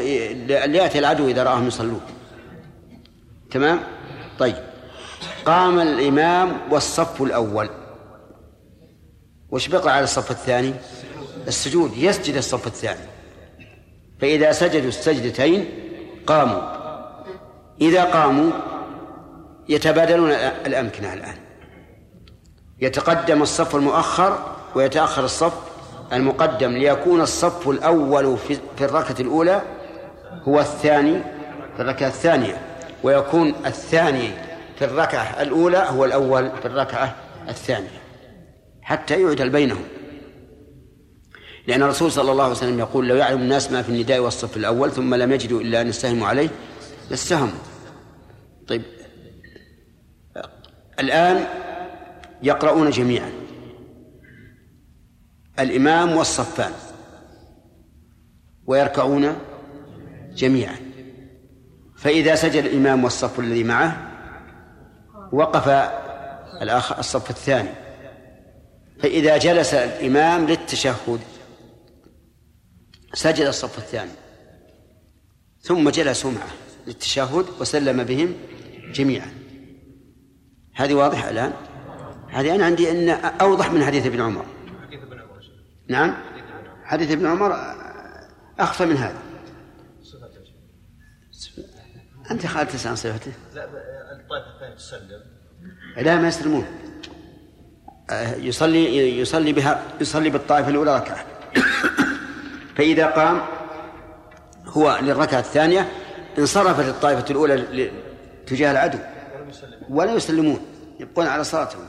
[0.77, 2.01] يأتي العدو إذا رآهم يصلون
[3.51, 3.79] تمام؟
[4.39, 4.55] طيب.
[5.45, 7.69] قام الإمام والصف الأول.
[9.51, 10.73] وش بقى على الصف الثاني؟
[11.47, 11.97] السجود.
[11.97, 13.09] يسجد الصف الثاني.
[14.21, 15.88] فإذا سجدوا السجدتين
[16.29, 16.61] قاموا.
[17.81, 18.51] إذا قاموا
[19.69, 20.31] يتبادلون
[20.65, 21.35] الأمكنة الآن.
[22.79, 24.39] يتقدم الصف المؤخر
[24.75, 25.53] ويتأخر الصف
[26.13, 28.37] المقدم ليكون الصف الأول
[28.77, 29.61] في الركعة الأولى
[30.47, 31.21] هو الثاني
[31.75, 32.57] في الركعة الثانية.
[33.03, 34.31] ويكون الثاني
[34.79, 37.15] في الركعة الأولى هو الأول في الركعة
[37.49, 38.01] الثانية.
[38.81, 39.83] حتى يعدل بينهم.
[41.67, 44.91] لأن الرسول صلى الله عليه وسلم يقول لو يعلم الناس ما في النداء والصف الأول
[44.91, 46.49] ثم لم يجدوا إلا أن يستهموا عليه
[47.09, 47.59] لاستهموا
[48.67, 48.81] طيب.
[50.99, 51.45] الآن
[52.43, 53.31] يقرؤون جميعا.
[55.59, 56.71] الإمام والصفان.
[58.65, 59.35] ويركعون
[60.35, 60.75] جميعا.
[61.97, 63.97] فإذا سجد الإمام والصف الذي معه
[65.31, 65.67] وقف
[66.99, 67.69] الصف الثاني.
[68.99, 71.19] فإذا جلس الإمام للتشهد.
[73.13, 74.11] سجد الصف الثاني.
[75.61, 76.51] ثم جلسوا معه
[76.87, 78.35] للتشهد وسلم بهم
[78.91, 79.31] جميعا.
[80.73, 81.53] هذه واضحة الآن؟
[82.29, 83.09] هذه أنا عندي أن
[83.41, 84.45] أوضح من حديث ابن عمر.
[85.87, 86.15] نعم.
[86.83, 87.55] حديث ابن عمر
[88.59, 89.21] أخفى من هذا.
[92.31, 93.65] أنت خالد تسأل صفته؟ لا
[94.11, 95.21] الطائفة الثانية تسلم
[95.97, 96.65] لا ما يسلمون.
[98.09, 101.25] آه، يصلي يصلي بها يصلي بالطائفة الأولى ركعة.
[102.79, 103.41] فإذا قام
[104.67, 105.87] هو للركعة الثانية
[106.37, 107.91] انصرفت الطائفة الأولى
[108.47, 108.97] تجاه العدو.
[109.89, 110.59] ولا يسلمون
[110.99, 111.85] يبقون على صلاتهم.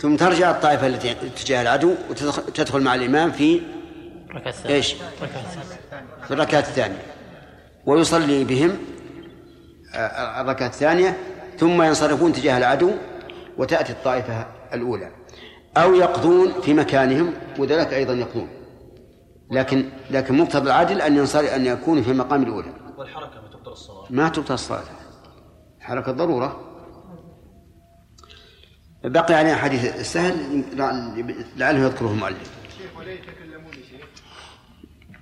[0.00, 3.60] ثم ترجع الطائفة التي تجاه العدو وتدخل مع الإمام في
[4.68, 4.94] إيش؟
[6.24, 7.02] في الركعة الثانية.
[7.86, 8.78] ويصلي بهم
[10.40, 11.18] الركعة الثانية
[11.58, 12.90] ثم ينصرفون تجاه العدو
[13.58, 15.10] وتأتي الطائفة الأولى.
[15.76, 18.48] أو يقضون في مكانهم وذلك أيضا يقضون.
[19.54, 22.72] لكن لكن مقتضى العدل أن ينصر أن يكونوا في المقام الأولى.
[22.96, 24.06] والحركة ما تبطل الصلاة.
[24.10, 24.82] ما تبطل الصلاة.
[25.80, 26.60] حركة ضرورة.
[29.04, 30.64] بقي علينا حديث السهل
[31.56, 32.50] لعله يذكره المؤلف.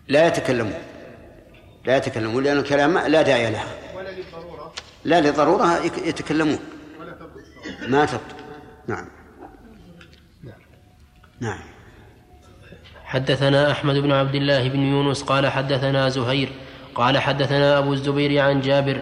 [0.09, 0.83] لا يتكلمون.
[1.85, 3.65] لا يتكلمون لأن الكلام لا داعي له.
[3.97, 4.73] ولا للضرورة
[5.05, 6.59] لا لضرورة يتكلمون.
[7.89, 8.43] ما تبطل.
[8.87, 9.09] نعم.
[11.41, 11.72] نعم.
[13.13, 16.49] حدثنا أحمد بن عبد الله بن يونس قال حدثنا زهير
[16.95, 18.99] قال حدثنا أبو الزبير عن جابر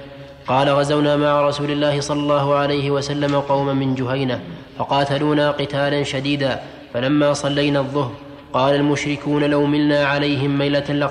[0.46, 4.40] قال غزونا مع رسول الله صلى الله عليه وسلم قوما من جهينة
[4.78, 6.60] فقاتلونا قتالا شديدا
[6.94, 8.12] فلما صلينا الظهر
[8.52, 11.10] قال المشركون لو ملنا عليهم ميلة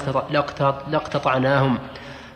[0.91, 1.77] لاقتطعناهم.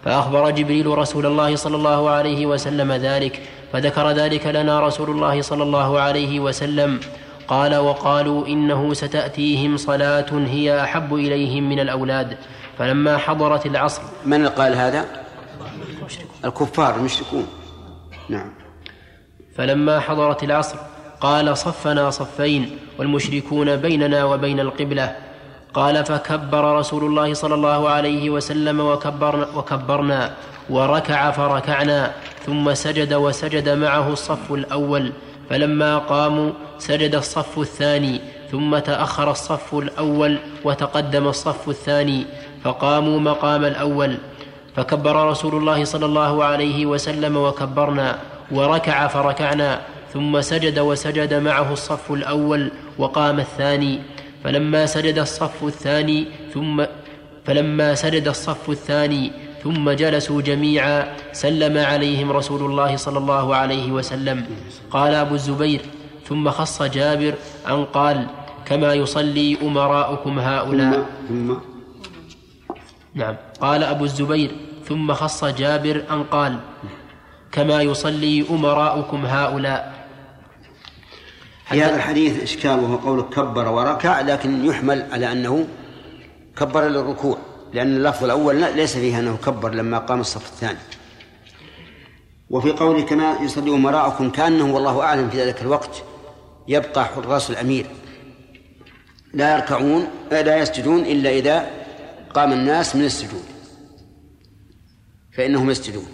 [0.06, 3.42] فأخبر جبريل رسول الله صلى الله عليه وسلم ذلك
[3.74, 7.00] فذكر ذلك لنا رسول الله صلى الله عليه وسلم.
[7.48, 12.38] قال وقالوا إنه ستأتيهم صلاة هي أحب إليهم من الأولاد.
[12.78, 15.06] فلما حضرت العصر من قال هذا؟
[16.46, 17.48] الكفار المشركون.
[18.30, 18.52] نعم.
[19.56, 20.78] فلما حضرت العصر
[21.22, 25.16] قال صفنا صفين والمشركون بيننا وبين القبلة.
[25.74, 30.34] قال فكبر رسول الله صلى الله عليه وسلم وكبرنا, وكبرنا
[30.70, 32.12] وركع فركعنا
[32.46, 35.12] ثم سجد وسجد معه الصف الأول.
[35.50, 38.22] فلما قاموا سجد الصف الثاني
[38.52, 42.26] ثم تأخر الصف الأول وتقدم الصف الثاني
[42.64, 44.18] فقاموا مقام الأول.
[44.76, 48.20] فكبر رسول الله صلى الله عليه وسلم وكبرنا
[48.52, 49.82] وركع فركعنا
[50.14, 54.00] ثم سجد وسجد معه الصف الأول وقام الثاني.
[54.44, 56.84] فلما سجد الصف الثاني ثم
[57.46, 59.32] فلما سجد الصف الثاني
[59.64, 64.46] ثم جلسوا جميعا سلم عليهم رسول الله صلى الله عليه وسلم.
[64.92, 65.82] قال أبو الزبير
[66.34, 67.34] ثم خص جابر
[67.70, 68.28] أن قال
[68.66, 71.06] كما يصلي أمراؤكم هؤلاء.
[71.30, 71.54] ثم
[73.14, 73.36] نعم.
[73.62, 74.52] قال أبو الزبير
[74.86, 76.60] ثم خص جابر أن قال
[77.52, 80.08] كما يصلي أمراؤكم هؤلاء.
[81.66, 85.68] في هذا الحديث إشكال وهو قول كبر وركع لكن يحمل على أنه
[86.58, 87.38] كبر للركوع
[87.74, 90.80] لأن اللفظ الأول ليس فيه أنه كبر لما قام الصف الثاني.
[92.50, 96.04] وفي قوله كما يصلي أمراءكم كأنه والله أعلم في ذلك الوقت
[96.68, 97.86] يبقى حراس الأمير.
[99.34, 101.72] لا يركعون لا يسجدون إلا إذا
[102.34, 103.46] قام الناس من السجود.
[105.32, 106.08] فإنهم يسجدون.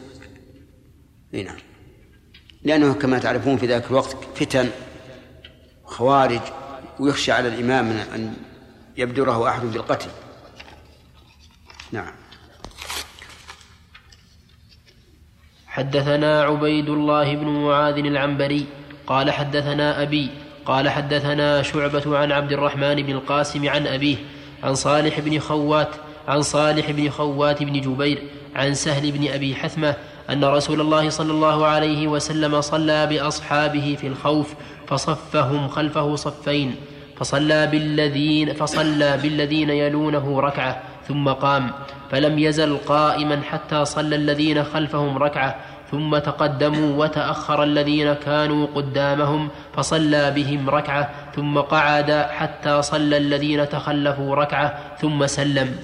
[1.31, 1.57] نعم.
[2.63, 4.69] لأنه كما تعرفون في ذلك الوقت فتن
[5.83, 6.41] خوارج
[6.99, 8.33] ويخشى على الإمام من أن
[8.97, 10.09] يبدره أحد بالقتل.
[11.91, 12.13] نعم.
[15.67, 18.65] حدثنا عبيد الله بن معاذ العنبري
[19.09, 20.29] قال حدثنا أبي
[20.65, 24.17] قال حدثنا شعبة عن عبد الرحمن بن القاسم عن أبيه
[24.63, 25.89] عن صالح بن خوات
[26.27, 28.23] عن صالح بن خوات بن جبير
[28.55, 29.95] عن سهل بن أبي حثمة
[30.29, 34.53] أن رسول الله صلى الله عليه وسلم صلى بأصحابه في الخوف
[34.87, 36.75] فصفهم خلفه صفين
[37.17, 41.71] فصلى بالذين فصلى بالذين يلونه ركعة ثم قام
[42.11, 45.55] فلم يزل قائما حتى صلى الذين خلفهم ركعة
[45.91, 54.35] ثم تقدموا وتأخر الذين كانوا قدامهم فصلى بهم ركعة ثم قعد حتى صلى الذين تخلفوا
[54.35, 55.75] ركعة ثم سلم.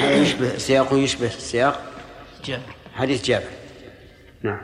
[0.00, 1.80] يشبه سياقه يشبه سياق؟
[2.44, 2.62] جابر
[2.94, 3.44] حديث جابر
[4.42, 4.60] نعم.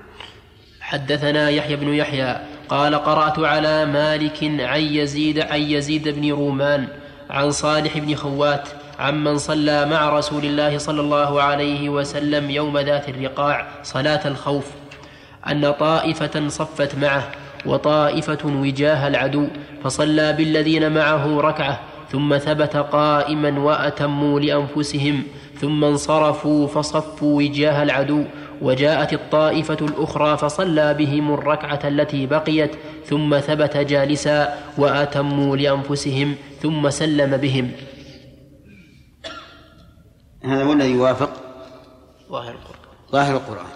[0.80, 6.88] حدثنا يحيى بن يحيى قال قرأت على مالك عن يزيد عن يزيد بن رومان
[7.30, 8.68] عن صالح بن خوات
[8.98, 14.66] عمن صلى مع رسول الله صلى الله عليه وسلم يوم ذات الرقاع صلاة الخوف.
[15.50, 17.24] أن طائفة صفت معه
[17.66, 19.46] وطائفة وجاه العدو
[19.84, 21.80] فصلى بالذين معه ركعة
[22.12, 25.22] ثم ثبت قائما وأتموا لأنفسهم
[25.60, 28.24] ثم انصرفوا فصفوا وجاه العدو
[28.62, 32.70] وجاءت الطائفة الأخرى فصلى بهم الركعة التي بقيت
[33.06, 37.70] ثم ثبت جالسا وأتموا لأنفسهم ثم سلم بهم.
[40.44, 41.30] هذا هو الذي يوافق؟
[42.30, 42.78] ظاهر القرآن.
[43.12, 43.66] ظاهر القرآن.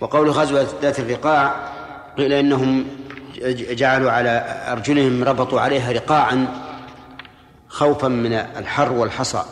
[0.00, 1.72] وقول غزوة ذات الرقاع
[2.16, 2.86] قيل إنهم
[3.52, 6.46] جعلوا على أرجلهم ربطوا عليها رقاعا
[7.68, 9.44] خوفا من الحر والحصى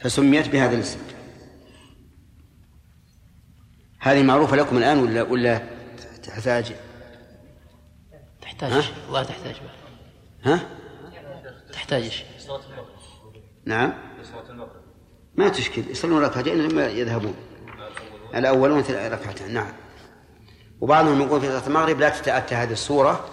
[0.00, 0.98] فسميت بهذا الاسم.
[4.00, 5.62] هذه معروفة لكم الآن ولا ولا
[6.22, 6.72] تحتاج؟
[8.42, 8.92] تحتاج.
[9.06, 9.54] والله تحتاج
[10.44, 10.60] ها؟
[11.72, 12.24] تحتاج.
[13.64, 14.11] نعم.
[15.34, 17.34] ما تشكل يصلون ركعتين ثم يذهبون.
[18.34, 19.72] الأولون ركعتين نعم.
[20.80, 23.24] وبعضهم يقول في صلاة المغرب لا تتأتى هذه الصورة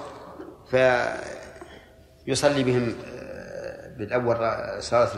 [2.26, 4.38] فيصلي بهم آه، بالأول
[4.84, 5.10] صلاة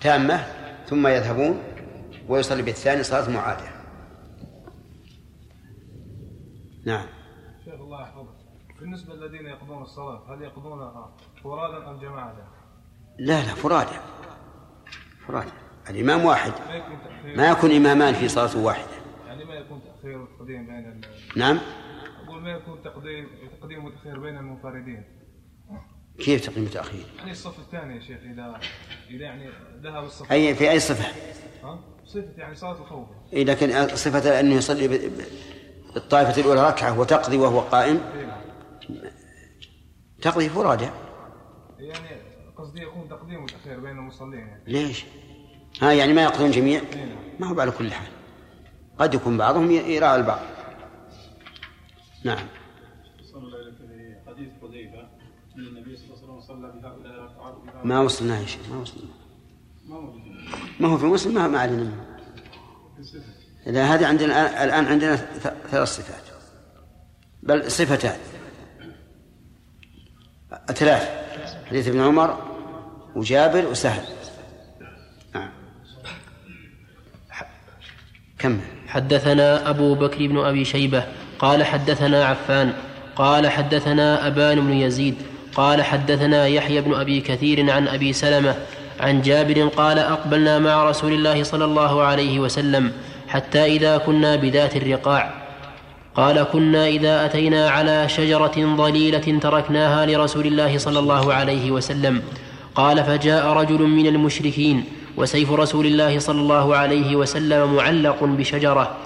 [0.00, 0.46] تامة
[0.86, 1.62] ثم يذهبون
[2.28, 3.68] ويصلي بالثاني صلاة معادة.
[6.86, 7.06] نعم.
[7.64, 8.34] شيخ الله يحفظك.
[8.80, 12.34] بالنسبة للذين يقضون الصلاة هل يقضونها فرادا أم جماعة؟
[13.18, 13.98] لا لا فرادى
[15.26, 16.52] فرادى الإمام واحد.
[17.36, 18.94] ما يكون إمامان في صلاة واحدة.
[19.26, 21.00] يعني ما يكون تأخير وتقديم بين.
[21.36, 21.60] نعم؟
[22.24, 23.28] أقول ما يكون تقديم
[23.60, 25.04] تقديم وتأخير بين المنفردين.
[26.18, 28.60] كيف تقديم تأخير يعني الصف الثاني يا شيخ إذا
[29.10, 29.50] إذا يعني
[29.82, 31.04] ذهب الصف أي في أي صفة؟
[31.64, 33.08] ها؟ صفة يعني صلاة الخوف.
[33.32, 35.10] إيه لكن صفة أنه يصلي
[35.94, 38.00] بالطائفة الأولى ركعة وتقضي وهو قائم.
[40.22, 40.88] تقضي فرادى
[41.78, 42.22] يعني
[42.56, 44.40] قصدي يكون تقديم وتأخير بين المصلين.
[44.40, 45.04] يعني ليش؟
[45.82, 46.80] ها يعني ما يقضون جميع؟
[47.40, 48.08] ما هو على كل حال.
[48.98, 50.40] قد يكون بعضهم يراعي البعض.
[52.24, 52.46] نعم.
[54.26, 55.00] حديث حذيفه
[55.56, 59.10] إن النبي صلى الله عليه وسلم صلى بهؤلاء ركعات ما وصلنا يا شيخ ما وصلنا.
[60.80, 61.82] ما هو في مسلم؟ ما ما علينا.
[61.82, 62.04] منه
[63.66, 65.16] إذا هذه عندنا الآن- الآن عندنا
[65.70, 66.22] ثلاث صفات.
[67.42, 68.18] بل صفتان.
[70.66, 71.24] ثلاث.
[71.66, 72.38] حديث ابن عمر
[73.16, 74.04] وجابر وسهل
[75.34, 75.50] نعم
[77.30, 77.46] ح-
[78.44, 81.02] كمل حدثنا أبو بكر بن أبي شيبة
[81.38, 82.72] قال حدثنا عفان
[83.16, 85.14] قال حدثنا أبان بن يزيد
[85.54, 88.54] قال حدثنا يحيى بن أبي كثير عن أبي سلمة
[89.00, 92.92] عن جابر قال أقبلنا مع رسول الله صلى الله عليه وسلم
[93.28, 95.34] حتى إذا كنا بذات الرقاع.
[96.14, 102.22] قال كنا إذا أتينا على شجرة ضليلة تركناها لرسول الله صلى الله عليه وسلم.
[102.74, 104.84] قال فجاء رجل من المشركين
[105.16, 108.96] وسيف رسول الله صلى الله عليه وسلم معلق بشجرة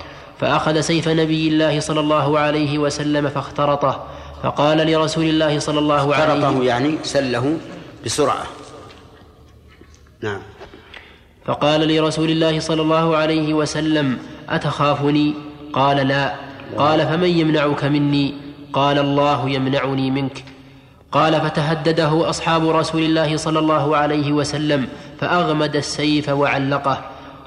[0.41, 4.05] فأخذ سيف نبي الله صلى الله عليه وسلم فاخترطه
[4.43, 7.57] فقال لرسول الله صلى الله عليه فرطه يعني سله
[8.05, 8.47] بسرعة.
[10.23, 10.41] نعم.
[11.47, 15.35] فقال لرسول الله صلى الله عليه وسلم أتخافني؟
[15.73, 16.35] قال لا.
[16.77, 18.35] قال فمن يمنعك مني؟
[18.73, 20.45] قال الله يمنعني منك.
[21.13, 24.89] قال فتهدده أصحاب رسول الله صلى الله عليه وسلم
[25.21, 27.05] فأغمد السيف وعلقه.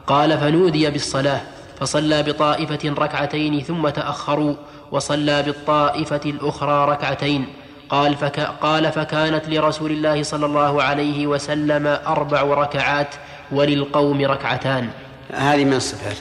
[0.08, 1.42] قال فنودي بالصلاة
[1.80, 4.56] فصلى بطائفة ركعتين ثم تأخروا
[4.92, 7.46] وصلى بالطائفة الأخرى ركعتين.
[7.90, 13.16] قال, فك قال فكانت لرسول الله صلى الله عليه وسلم أربع ركعات
[13.52, 14.90] وللقوم ركعتان.
[15.34, 16.18] هذه من الصفات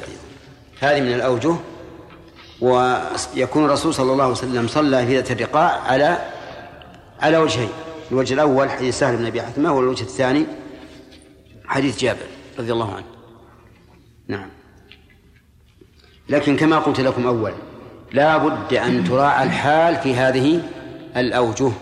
[0.80, 1.56] هذه من الأوجه
[2.60, 6.18] ويكون الرسول صلى الله عليه وسلم صلى في ذات الرقاع على
[7.20, 7.68] على وجهين
[8.12, 10.46] الوجه الأول حديث سهل بن أبي حثمة والوجه الثاني
[11.70, 12.26] حديث جابر
[12.58, 13.06] رضي الله عنه.
[14.28, 14.48] نعم.
[16.28, 17.52] لكن كما قلت لكم أول
[18.12, 20.62] لا بد أن تراعى الحال في هذه
[21.16, 21.72] الأوجه.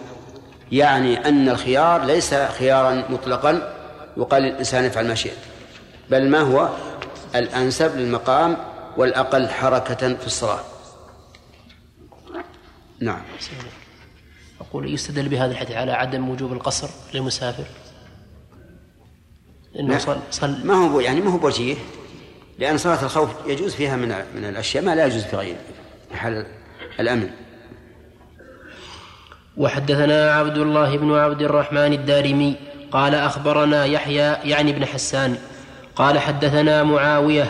[0.73, 3.75] يعني أن الخيار ليس خيارا مطلقا
[4.17, 5.39] يقال للإنسان افعل ما شئت
[6.11, 6.69] بل ما هو؟
[7.35, 8.57] الأنسب للمقام
[8.97, 10.61] والأقل حركة في الصلاة.
[13.01, 13.23] نعم.
[14.61, 17.65] أقول يستدل بهذا الحديث على عدم وجوب القصر للمسافر.
[19.79, 19.99] لا.
[19.99, 21.75] صل, صل ما هو يعني ما هو بوجيه
[22.59, 25.59] لأن صلاة الخوف يجوز فيها من من الأشياء ما لا يجوز في غيره
[26.11, 26.47] في حال
[27.01, 27.31] الأمن
[29.57, 32.57] وحدثنا عبد الله بن عبد الرحمن الدارمي
[32.91, 35.37] قال أخبرنا يحيى يعني بن حسان
[35.97, 37.47] قال حدثنا معاوية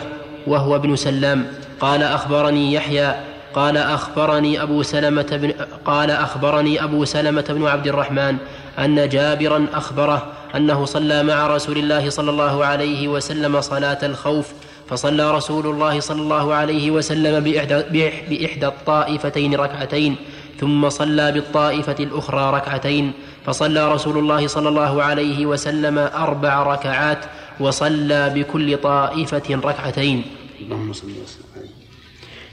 [0.47, 1.47] وهو ابن سلام
[1.79, 3.15] قال أخبرني يحيى
[3.53, 5.51] قال أخبرني أبو سلمة بن
[5.85, 8.37] قال أخبرني أبو سلمة بن عبد الرحمن
[8.79, 14.47] أن جابرا أخبره أنه صلى مع رسول الله صلى الله عليه وسلم صلاة الخوف
[14.89, 20.15] فصلى رسول الله صلى الله عليه وسلم بإحدى, بإح- بإحدى الطائفتين ركعتين
[20.59, 23.11] ثم صلى بالطائفة الأخرى ركعتين
[23.45, 27.19] فصلى رسول الله صلى الله عليه وسلم أربع ركعات
[27.59, 30.23] وصلى بكل طائفة ركعتين.
[30.61, 31.69] اللهم صل وسلم عليه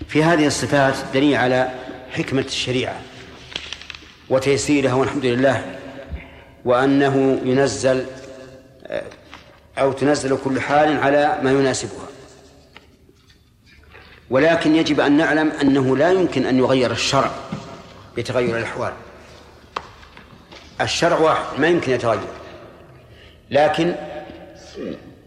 [0.09, 1.68] في هذه الصفات دليل على
[2.12, 3.01] حكمة الشريعة
[4.31, 5.64] وتيسيرها والحمد لله.
[6.67, 8.07] وأنه ينزل
[9.79, 12.07] أو تنزل كل حال على ما يناسبها.
[14.31, 17.31] ولكن يجب أن نعلم أنه لا يمكن أن يغير الشرع
[18.17, 18.93] بتغير الأحوال.
[20.81, 22.29] الشرع واحد ما يمكن يتغير.
[23.51, 23.95] لكن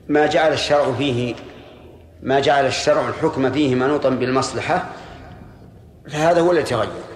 [0.08, 1.36] ما جعل الشرع فيه
[2.22, 4.90] ما جعل الشرع الحكم فيه منوطا بالمصلحة
[6.10, 7.09] فهذا هو الذي يتغير.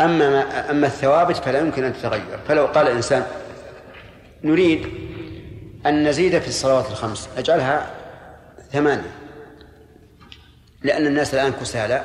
[0.00, 2.38] أما ما أما الثوابت فلا يمكن أن تتغير.
[2.48, 3.26] فلو قال الإنسان
[4.44, 4.88] نريد
[5.86, 7.90] أن نزيد في الصلوات الخمس نجعلها
[8.72, 9.10] ثمانية.
[10.82, 12.04] لأن الناس الآن كسالى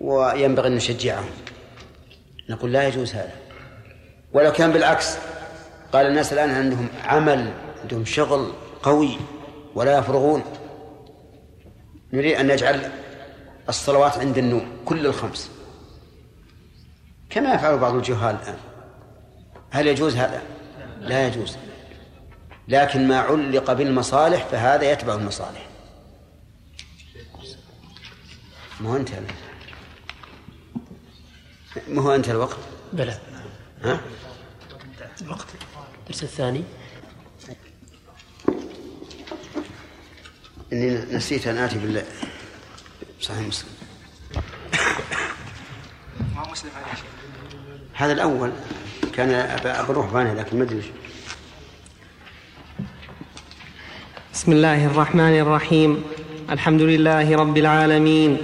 [0.00, 1.30] وينبغي أن نشجعهم.
[2.50, 3.32] نقول لا يجوز هذا.
[4.32, 5.16] ولو كان بالعكس
[5.92, 9.16] قال الناس الآن عندهم عمل عندهم شغل قوي
[9.74, 10.42] ولا يفرغون.
[12.12, 12.90] نريد أن نجعل
[13.68, 15.50] الصلوات عند النوم كل الخمس.
[17.32, 18.58] كما يفعل بعض الجهال الآن.
[19.70, 20.42] هل يجوز هذا؟
[21.00, 21.56] لا يجوز.
[22.68, 25.66] لكن ما علق بالمصالح فهذا يتبع المصالح.
[28.80, 29.20] ما هو انتهى
[31.88, 32.56] ما هو انتهى الوقت؟
[32.92, 33.18] بلى.
[33.82, 34.00] ها؟
[35.22, 35.46] الوقت.
[36.02, 36.64] الدرس الثاني.
[40.72, 42.04] إني نسيت أن آتي بال
[43.20, 43.70] صحيح مسلم.
[46.34, 47.21] ما مسلم عليه شيء؟
[47.94, 48.50] هذا الأول.
[49.14, 49.30] كان
[50.12, 50.82] فاني لكن ما أدري.
[54.32, 56.02] بسم الله الرحمن الرحيم.
[56.50, 58.38] الحمد لله رب العالمين.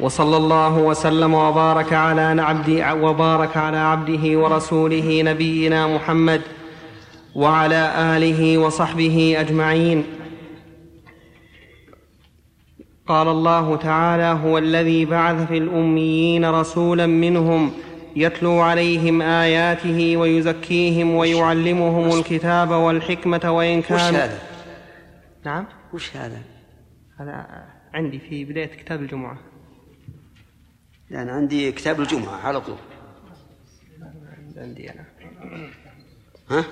[0.00, 6.42] وصلى الله وسلم وبارك على عبد وبارك على عبده ورسوله نبينا محمد
[7.34, 10.04] وعلى آله وصحبه أجمعين.
[13.06, 17.72] قال الله تعالى هو الذي بعث في الأميين رسولا منهم
[18.16, 24.40] يتلو عليهم آياته ويزكيهم ويعلمهم الكتاب والحكمة وإن وش كانوا هذا؟
[25.44, 26.42] نعم وش هذا؟
[27.20, 29.38] هذا عندي في بداية كتاب الجمعة
[31.10, 32.76] يعني عندي كتاب الجمعة على طول
[34.56, 35.04] عندي أنا
[36.50, 36.64] ها؟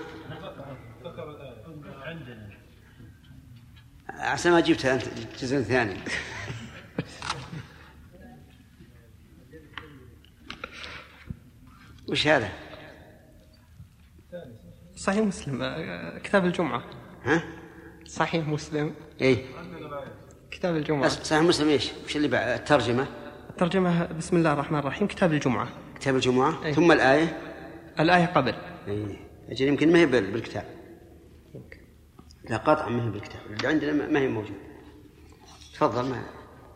[4.09, 5.95] عسى ما جبتها أنت الجزء الثاني
[12.09, 12.49] وش هذا؟
[14.97, 16.83] صحيح مسلم آه، كتاب الجمعة.
[17.25, 17.45] ها؟
[18.07, 18.95] صحيح مسلم.
[19.23, 19.45] اي
[20.51, 21.05] كتاب الجمعة.
[21.05, 23.07] بس صحيح مسلم إيش؟ وش اللي بعد؟ الترجمة؟
[23.51, 25.69] الترجمة بسم الله الرحمن الرحيم كتاب الجمعة.
[26.01, 26.75] كتاب الجمعة؟ أي.
[26.75, 27.39] ثم الآية؟
[28.01, 28.55] الآية قبل.
[28.89, 29.17] اي
[29.49, 30.65] أجل يمكن ما هي بال- بالكتاب.
[32.51, 33.41] لا قطعا ما هي بالكتاب.
[33.51, 34.55] اللي عندنا ما- ما هي موجودة.
[35.75, 36.23] تفضل ما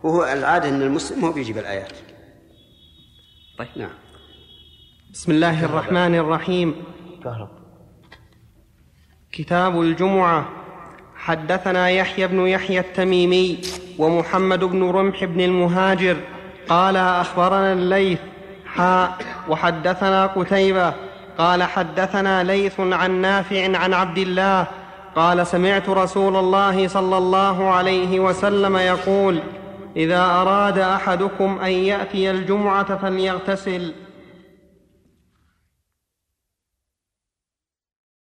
[0.02, 1.92] وهو العادة أن المسلم هو بيجيب الآيات.
[3.58, 3.68] طيب.
[3.76, 3.90] نعم.
[5.18, 6.74] بسم الله الرحمن الرحيم.
[9.32, 10.48] كتاب الجمعة.
[11.16, 13.58] حدثنا يحيى بن يحيى التميمي
[13.98, 16.16] ومحمد بن رمح بن المهاجر.
[16.68, 18.18] قال أخبرنا الليث.
[18.66, 20.94] حاء وحدثنا قتيبة.
[21.38, 24.66] قال حدثنا ليث عن نافع عن عبد الله.
[25.16, 29.38] قال سمعت رسول الله صلى الله عليه وسلم يقول
[29.96, 33.94] إذا أراد أحدكم أن يأتي الجمعة فليغتسل.